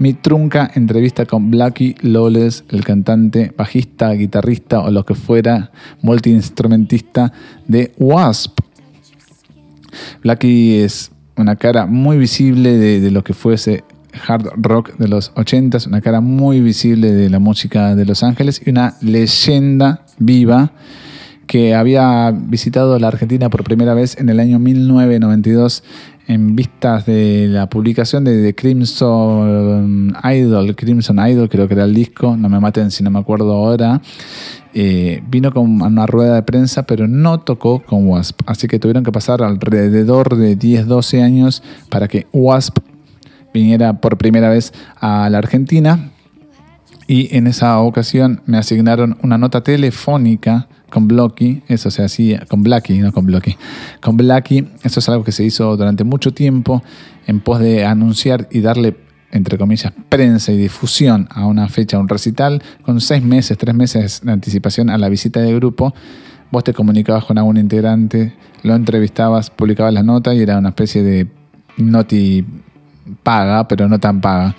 Mi 0.00 0.14
trunca 0.14 0.70
entrevista 0.74 1.26
con 1.26 1.50
Blackie 1.50 1.94
Lawless, 2.00 2.64
el 2.70 2.82
cantante, 2.84 3.52
bajista, 3.56 4.10
guitarrista 4.12 4.80
o 4.80 4.90
lo 4.90 5.04
que 5.04 5.14
fuera, 5.14 5.70
multiinstrumentista 6.00 7.32
de 7.68 7.92
Wasp. 7.98 8.60
Blackie 10.22 10.82
es 10.82 11.12
una 11.36 11.54
cara 11.56 11.84
muy 11.84 12.16
visible 12.16 12.78
de, 12.78 13.10
lo 13.10 13.22
que 13.22 13.34
fuese 13.34 13.84
hard 14.26 14.48
rock 14.56 14.96
de 14.96 15.06
los 15.06 15.34
80s, 15.34 15.86
una 15.86 16.00
cara 16.00 16.22
muy 16.22 16.60
visible 16.60 17.12
de 17.12 17.28
la 17.28 17.38
música 17.38 17.94
de 17.94 18.06
Los 18.06 18.22
Ángeles 18.22 18.62
y 18.64 18.70
una 18.70 18.96
leyenda 19.02 20.06
viva 20.18 20.72
que 21.50 21.74
había 21.74 22.30
visitado 22.30 22.96
la 23.00 23.08
Argentina 23.08 23.50
por 23.50 23.64
primera 23.64 23.92
vez 23.92 24.16
en 24.16 24.28
el 24.28 24.38
año 24.38 24.60
1992 24.60 25.82
en 26.28 26.54
vistas 26.54 27.06
de 27.06 27.48
la 27.48 27.68
publicación 27.68 28.22
de, 28.22 28.40
The 28.40 28.54
Crimson 28.54 30.14
Idol, 30.22 30.76
Crimson 30.76 31.18
Idol 31.28 31.48
creo 31.48 31.66
que 31.66 31.74
era 31.74 31.82
el 31.82 31.92
disco, 31.92 32.36
no 32.36 32.48
me 32.48 32.60
maten 32.60 32.92
si 32.92 33.02
no 33.02 33.10
me 33.10 33.18
acuerdo 33.18 33.52
ahora, 33.52 34.00
eh, 34.74 35.24
vino 35.28 35.52
con 35.52 35.82
una 35.82 36.06
rueda 36.06 36.36
de 36.36 36.44
prensa 36.44 36.84
pero 36.84 37.08
no 37.08 37.40
tocó 37.40 37.82
con 37.82 38.06
Wasp, 38.06 38.42
así 38.46 38.68
que 38.68 38.78
tuvieron 38.78 39.02
que 39.02 39.10
pasar 39.10 39.42
alrededor 39.42 40.36
de 40.36 40.56
10-12 40.56 41.20
años 41.20 41.64
para 41.88 42.06
que 42.06 42.28
Wasp 42.32 42.78
viniera 43.52 43.94
por 44.00 44.18
primera 44.18 44.50
vez 44.50 44.72
a 45.00 45.28
la 45.28 45.38
Argentina. 45.38 46.12
Y 47.08 47.36
en 47.36 47.48
esa 47.48 47.76
ocasión 47.80 48.40
me 48.46 48.56
asignaron 48.56 49.18
una 49.20 49.36
nota 49.36 49.64
telefónica 49.64 50.68
con 50.90 51.08
Blocky, 51.08 51.62
eso 51.68 51.90
se 51.90 52.02
hacía 52.02 52.44
con 52.46 52.62
Blacky, 52.62 52.98
no 52.98 53.12
con 53.12 53.26
Blocky, 53.26 53.56
con 54.00 54.16
Blacky, 54.16 54.66
eso 54.82 55.00
es 55.00 55.08
algo 55.08 55.24
que 55.24 55.32
se 55.32 55.44
hizo 55.44 55.76
durante 55.76 56.04
mucho 56.04 56.32
tiempo 56.34 56.82
en 57.26 57.40
pos 57.40 57.60
de 57.60 57.84
anunciar 57.84 58.48
y 58.50 58.60
darle 58.60 58.96
entre 59.32 59.58
comillas, 59.58 59.92
prensa 60.08 60.52
y 60.52 60.56
difusión 60.56 61.28
a 61.30 61.46
una 61.46 61.68
fecha, 61.68 61.96
a 61.96 62.00
un 62.00 62.08
recital, 62.08 62.62
con 62.82 63.00
seis 63.00 63.22
meses, 63.22 63.56
tres 63.56 63.74
meses 63.74 64.22
de 64.24 64.32
anticipación 64.32 64.90
a 64.90 64.98
la 64.98 65.08
visita 65.08 65.40
del 65.40 65.54
grupo, 65.54 65.94
vos 66.50 66.64
te 66.64 66.74
comunicabas 66.74 67.24
con 67.24 67.38
algún 67.38 67.56
integrante, 67.56 68.34
lo 68.62 68.74
entrevistabas, 68.74 69.50
publicabas 69.50 69.94
la 69.94 70.02
nota 70.02 70.34
y 70.34 70.40
era 70.40 70.58
una 70.58 70.70
especie 70.70 71.02
de 71.02 71.28
noti 71.76 72.44
paga, 73.22 73.68
pero 73.68 73.88
no 73.88 73.98
tan 73.98 74.20
paga. 74.20 74.54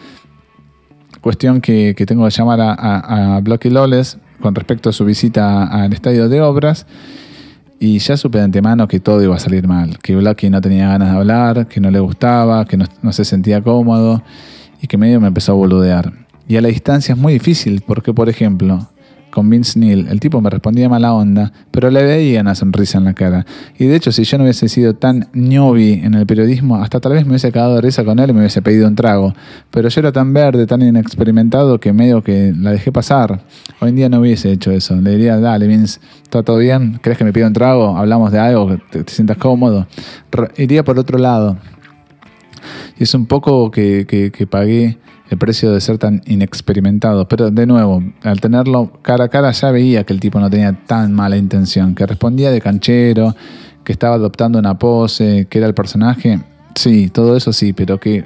Cuestión 1.20 1.62
que, 1.62 1.94
tengo 2.08 2.26
que 2.26 2.32
llamar 2.32 2.62
a, 2.62 3.36
a, 3.36 3.40
Blocky 3.42 3.70
Loles 3.70 4.18
con 4.42 4.56
respecto 4.56 4.89
a 4.89 4.94
su 4.94 5.06
visita 5.06 5.66
al 5.66 5.94
estadio 5.94 6.28
de 6.28 6.42
obras. 6.42 6.86
Y 7.80 7.98
ya 8.00 8.18
supe 8.18 8.38
de 8.38 8.44
antemano 8.44 8.88
que 8.88 9.00
todo 9.00 9.24
iba 9.24 9.36
a 9.36 9.39
salir 9.39 9.68
mal, 9.68 9.98
que 10.00 10.16
Blocky 10.16 10.50
no 10.50 10.62
tenía 10.62 10.89
ganas 10.89 11.12
de 11.12 11.18
hablar, 11.18 11.68
que 11.68 11.80
no 11.80 11.89
le 11.89 12.00
gustaba, 12.00 12.66
que 12.66 12.78
no, 12.78 12.86
no 13.02 13.12
se 13.12 13.26
sentía 13.26 13.62
cómodo 13.62 14.22
y 14.82 14.88
que 14.88 14.98
medio 14.98 15.20
me 15.20 15.28
empezó 15.28 15.54
a 15.54 15.56
boludear. 15.56 16.14
Y 16.48 16.58
a 16.58 16.62
la 16.62 16.68
distancia 16.68 17.14
es 17.14 17.20
muy 17.20 17.34
difícil 17.34 17.82
porque, 17.86 18.14
por 18.14 18.30
ejemplo, 18.30 18.88
con 19.32 19.50
Vince 19.50 19.80
Neil. 19.80 20.08
El 20.10 20.20
tipo 20.20 20.42
me 20.42 20.50
respondía 20.50 20.90
mala 20.90 21.14
onda, 21.14 21.52
pero 21.72 21.90
le 21.90 22.04
veía 22.04 22.42
una 22.42 22.54
sonrisa 22.54 22.98
en 22.98 23.06
la 23.06 23.14
cara. 23.14 23.46
Y 23.80 23.86
de 23.86 23.96
hecho, 23.96 24.12
si 24.12 24.24
yo 24.24 24.38
no 24.38 24.44
hubiese 24.44 24.70
sido 24.70 24.94
tan 24.96 25.28
ñobi 25.34 25.94
en 25.94 26.14
el 26.14 26.26
periodismo, 26.26 26.76
hasta 26.76 27.00
tal 27.00 27.14
vez 27.14 27.26
me 27.26 27.32
hubiese 27.32 27.52
quedado 27.52 27.76
de 27.76 27.82
risa 27.82 28.04
con 28.04 28.20
él 28.20 28.30
y 28.30 28.34
me 28.34 28.40
hubiese 28.40 28.62
pedido 28.62 28.88
un 28.88 28.96
trago. 28.96 29.34
Pero 29.72 29.90
yo 29.90 30.00
era 30.00 30.12
tan 30.12 30.34
verde, 30.34 30.68
tan 30.68 30.82
inexperimentado 30.82 31.80
que 31.80 31.94
medio 31.94 32.22
que 32.22 32.54
la 32.56 32.72
dejé 32.72 32.92
pasar. 32.92 33.42
Hoy 33.80 33.90
en 33.90 33.96
día 33.96 34.10
no 34.10 34.20
hubiese 34.20 34.52
hecho 34.52 34.72
eso. 34.72 34.96
Le 34.96 35.12
diría, 35.12 35.40
dale, 35.40 35.68
Vince, 35.68 36.00
¿está 36.24 36.44
todo 36.44 36.58
bien? 36.58 37.00
¿Crees 37.02 37.18
que 37.18 37.24
me 37.24 37.34
pido 37.34 37.48
un 37.48 37.54
trago? 37.54 37.98
¿Hablamos 37.98 38.32
de 38.32 38.40
algo? 38.40 38.78
¿Te, 38.92 39.04
te 39.04 39.14
sientas 39.14 39.38
cómodo? 39.38 39.88
iría 40.58 40.84
por 40.84 41.00
otro 41.00 41.18
lado. 41.18 41.58
Y 43.00 43.04
es 43.04 43.14
un 43.14 43.26
poco 43.26 43.72
que, 43.72 44.06
que, 44.08 44.32
que 44.32 44.46
pagué 44.46 44.98
el 45.32 45.38
precio 45.38 45.72
de 45.72 45.80
ser 45.80 45.98
tan 45.98 46.22
inexperimentado. 46.26 47.26
Pero 47.28 47.50
de 47.50 47.66
nuevo, 47.66 48.04
al 48.22 48.42
tenerlo 48.42 48.92
cara 49.02 49.24
a 49.24 49.30
cara 49.30 49.52
ya 49.52 49.72
veía 49.72 50.04
que 50.04 50.12
el 50.12 50.20
tipo 50.20 50.40
no 50.42 50.50
tenía 50.50 50.74
tan 50.86 51.14
mala 51.14 51.38
intención, 51.38 51.96
que 51.96 52.06
respondía 52.06 52.52
de 52.52 52.60
canchero, 52.60 53.34
que 53.86 53.94
estaba 53.94 54.16
adoptando 54.16 54.60
una 54.60 54.78
pose, 54.78 55.48
que 55.50 55.58
era 55.58 55.68
el 55.68 55.74
personaje. 55.74 56.42
Sí, 56.76 57.10
todo 57.10 57.38
eso 57.38 57.54
sí, 57.54 57.72
pero 57.72 57.98
que 57.98 58.26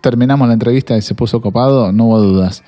terminamos 0.00 0.48
la 0.48 0.54
entrevista 0.54 0.96
y 0.96 1.02
se 1.02 1.14
puso 1.14 1.42
copado, 1.42 1.92
no 1.92 2.06
hubo 2.06 2.20
dudas. 2.20 2.64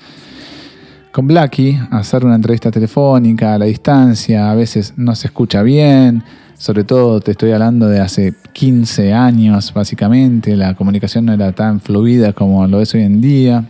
Con 1.11 1.25
Blacky, 1.25 1.75
hacer 1.89 2.23
una 2.23 2.35
entrevista 2.35 2.69
telefónica 2.69 3.55
a 3.55 3.57
la 3.57 3.65
distancia, 3.65 4.51
a 4.51 4.53
veces 4.53 4.93
no 4.95 5.15
se 5.15 5.25
escucha 5.25 5.63
bien, 5.63 6.23
sobre 6.59 6.83
todo 6.83 7.21
te 7.21 7.31
estoy 7.31 7.53
hablando 7.53 7.87
de 7.87 8.01
hace 8.01 8.33
15 8.51 9.13
años, 9.13 9.73
básicamente, 9.73 10.57
la 10.57 10.75
comunicación 10.75 11.25
no 11.25 11.31
era 11.31 11.53
tan 11.53 11.79
fluida 11.79 12.33
como 12.33 12.67
lo 12.67 12.81
es 12.81 12.93
hoy 12.93 13.03
en 13.03 13.21
día. 13.21 13.63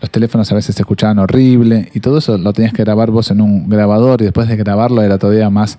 Los 0.00 0.10
teléfonos 0.10 0.50
a 0.50 0.56
veces 0.56 0.74
se 0.74 0.82
escuchaban 0.82 1.20
horrible 1.20 1.88
y 1.94 2.00
todo 2.00 2.18
eso 2.18 2.38
lo 2.38 2.52
tenías 2.52 2.74
que 2.74 2.82
grabar 2.82 3.12
vos 3.12 3.30
en 3.30 3.40
un 3.40 3.68
grabador 3.68 4.20
y 4.20 4.24
después 4.24 4.48
de 4.48 4.56
grabarlo 4.56 5.00
era 5.00 5.16
todavía 5.16 5.48
más 5.48 5.78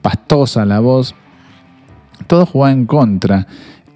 pastosa 0.00 0.64
la 0.64 0.80
voz. 0.80 1.14
Todo 2.26 2.46
jugaba 2.46 2.72
en 2.72 2.86
contra. 2.86 3.46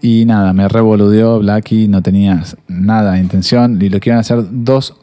Y 0.03 0.27
nada, 0.27 0.53
me 0.53 0.69
revoludeó 0.69 1.39
Blacky, 1.39 1.89
no 1.89 2.03
tenía 2.03 2.45
nada 2.69 3.13
de 3.13 3.21
intención. 3.21 3.81
Y 3.81 3.89
lo 3.89 3.99
que 3.99 4.13
hacer 4.13 4.45
dos 4.51 4.95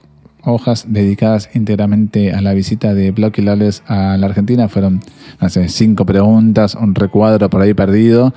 hojas 0.45 0.85
dedicadas 0.87 1.49
íntegramente 1.53 2.33
a 2.33 2.41
la 2.41 2.53
visita 2.53 2.93
de 2.93 3.11
Blocky 3.11 3.41
Lales 3.41 3.83
a 3.87 4.17
la 4.17 4.27
Argentina. 4.27 4.67
Fueron, 4.67 5.01
no 5.39 5.49
cinco 5.49 6.05
preguntas, 6.05 6.75
un 6.75 6.95
recuadro 6.95 7.49
por 7.49 7.61
ahí 7.61 7.73
perdido. 7.73 8.33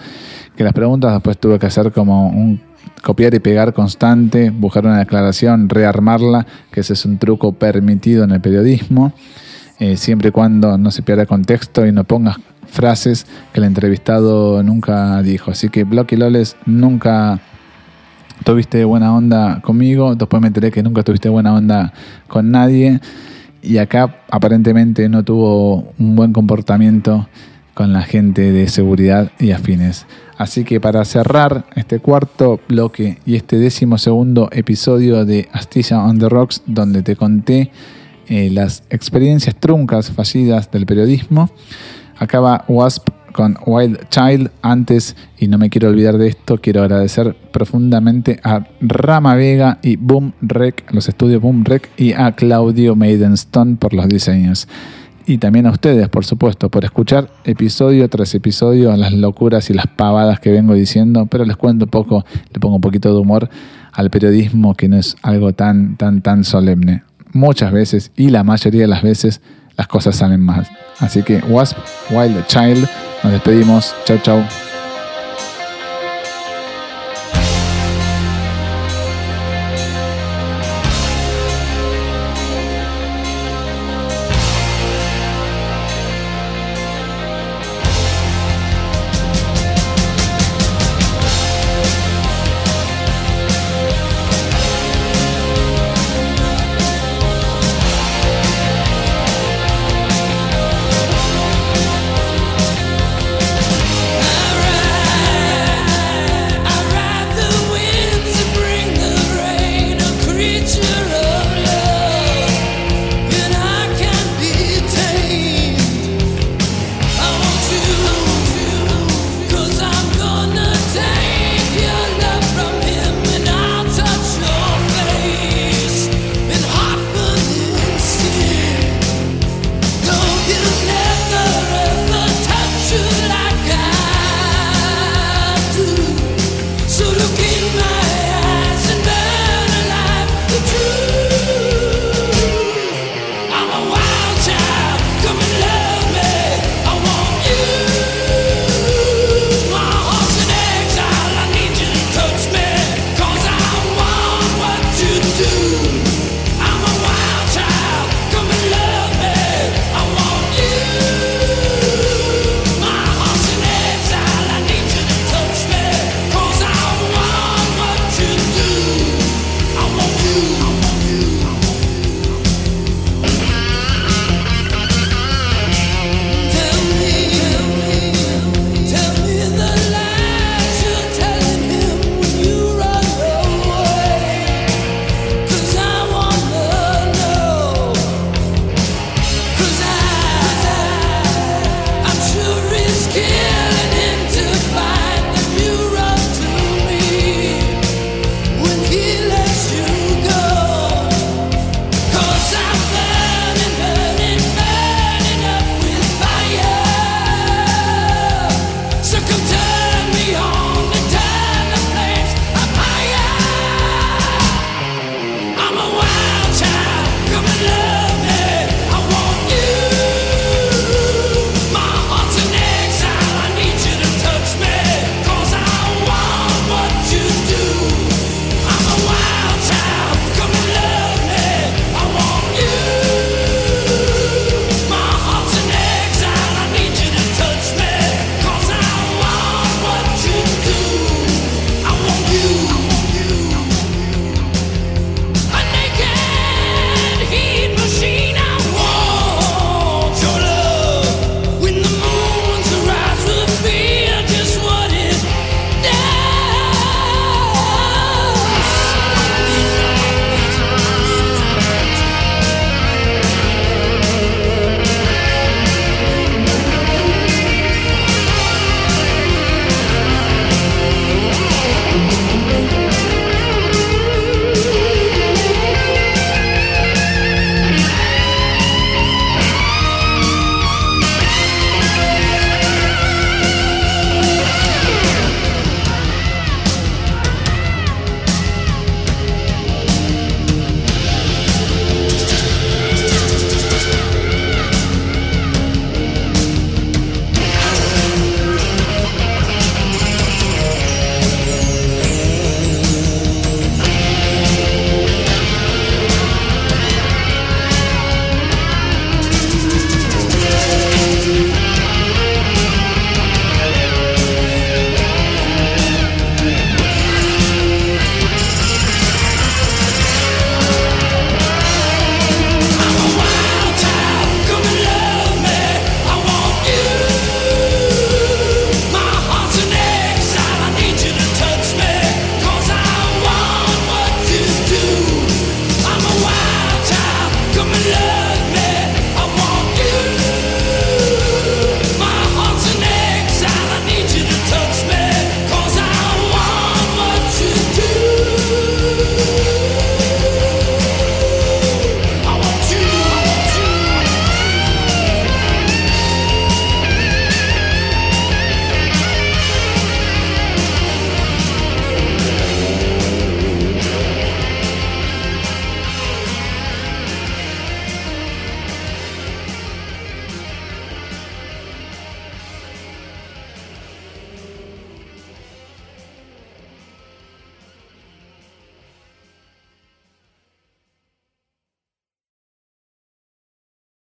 Que 0.56 0.64
las 0.64 0.72
preguntas 0.72 1.12
después 1.12 1.38
tuve 1.38 1.58
que 1.58 1.66
hacer 1.66 1.92
como 1.92 2.28
un 2.28 2.60
copiar 3.02 3.34
y 3.34 3.40
pegar 3.40 3.72
constante, 3.72 4.50
buscar 4.50 4.84
una 4.84 4.98
declaración, 4.98 5.68
rearmarla, 5.68 6.46
que 6.70 6.80
ese 6.80 6.94
es 6.94 7.04
un 7.04 7.18
truco 7.18 7.52
permitido 7.52 8.24
en 8.24 8.30
el 8.30 8.40
periodismo, 8.40 9.12
eh, 9.78 9.96
siempre 9.96 10.30
y 10.30 10.32
cuando 10.32 10.78
no 10.78 10.90
se 10.90 11.02
pierda 11.02 11.26
contexto 11.26 11.86
y 11.86 11.92
no 11.92 12.04
pongas 12.04 12.36
frases 12.66 13.26
que 13.52 13.60
el 13.60 13.64
entrevistado 13.64 14.62
nunca 14.62 15.22
dijo. 15.22 15.50
Así 15.50 15.68
que 15.68 15.84
Blocky 15.84 16.16
Loles 16.16 16.56
nunca 16.66 17.40
tuviste 18.44 18.84
buena 18.84 19.14
onda 19.14 19.60
conmigo, 19.60 20.14
después 20.14 20.40
me 20.40 20.48
enteré 20.48 20.70
que 20.70 20.82
nunca 20.82 21.02
tuviste 21.02 21.28
buena 21.28 21.54
onda 21.54 21.92
con 22.28 22.50
nadie 22.50 23.00
y 23.62 23.78
acá 23.78 24.16
aparentemente 24.30 25.08
no 25.08 25.24
tuvo 25.24 25.92
un 25.98 26.16
buen 26.16 26.32
comportamiento 26.32 27.28
con 27.74 27.92
la 27.92 28.02
gente 28.02 28.52
de 28.52 28.68
seguridad 28.68 29.30
y 29.38 29.50
afines. 29.50 30.06
Así 30.38 30.64
que 30.64 30.80
para 30.80 31.04
cerrar 31.04 31.66
este 31.76 31.98
cuarto 31.98 32.60
bloque 32.68 33.18
y 33.26 33.36
este 33.36 33.58
décimo 33.58 33.98
segundo 33.98 34.48
episodio 34.52 35.24
de 35.24 35.48
Astilla 35.52 36.02
on 36.02 36.18
the 36.18 36.28
Rocks, 36.28 36.62
donde 36.66 37.02
te 37.02 37.16
conté 37.16 37.70
eh, 38.28 38.50
las 38.50 38.82
experiencias 38.90 39.56
truncas, 39.56 40.10
fallidas 40.10 40.70
del 40.70 40.86
periodismo, 40.86 41.50
acaba 42.18 42.64
Wasp 42.68 43.08
con 43.36 43.56
Wild 43.66 44.08
Child. 44.08 44.50
Antes, 44.62 45.14
y 45.38 45.46
no 45.46 45.58
me 45.58 45.68
quiero 45.68 45.88
olvidar 45.88 46.16
de 46.16 46.28
esto, 46.28 46.58
quiero 46.58 46.82
agradecer 46.82 47.36
profundamente 47.52 48.40
a 48.42 48.66
Rama 48.80 49.34
Vega 49.34 49.78
y 49.82 49.96
Boom 49.96 50.32
Rec, 50.40 50.90
los 50.92 51.08
estudios 51.08 51.42
Boom 51.42 51.64
Rec, 51.64 51.90
y 51.98 52.14
a 52.14 52.32
Claudio 52.32 52.96
Maidenstone 52.96 53.76
por 53.76 53.92
los 53.92 54.08
diseños. 54.08 54.66
Y 55.26 55.38
también 55.38 55.66
a 55.66 55.70
ustedes, 55.70 56.08
por 56.08 56.24
supuesto, 56.24 56.70
por 56.70 56.84
escuchar 56.84 57.28
episodio 57.44 58.08
tras 58.08 58.34
episodio 58.34 58.96
las 58.96 59.12
locuras 59.12 59.68
y 59.70 59.74
las 59.74 59.86
pavadas 59.86 60.40
que 60.40 60.50
vengo 60.50 60.72
diciendo, 60.72 61.26
pero 61.26 61.44
les 61.44 61.56
cuento 61.56 61.86
poco, 61.86 62.24
le 62.52 62.60
pongo 62.60 62.76
un 62.76 62.80
poquito 62.80 63.12
de 63.12 63.20
humor 63.20 63.50
al 63.92 64.08
periodismo 64.08 64.74
que 64.74 64.88
no 64.88 64.96
es 64.96 65.16
algo 65.22 65.52
tan, 65.52 65.96
tan, 65.96 66.22
tan 66.22 66.44
solemne. 66.44 67.02
Muchas 67.32 67.72
veces, 67.72 68.12
y 68.16 68.30
la 68.30 68.44
mayoría 68.44 68.82
de 68.82 68.86
las 68.86 69.02
veces, 69.02 69.42
las 69.76 69.86
cosas 69.86 70.16
salen 70.16 70.42
mal. 70.42 70.66
Así 71.00 71.22
que 71.22 71.38
Wasp, 71.38 71.76
Wild 72.10 72.46
Child, 72.46 72.88
nos 73.22 73.32
despedimos. 73.32 73.94
Chau, 74.04 74.18
chau. 74.18 74.65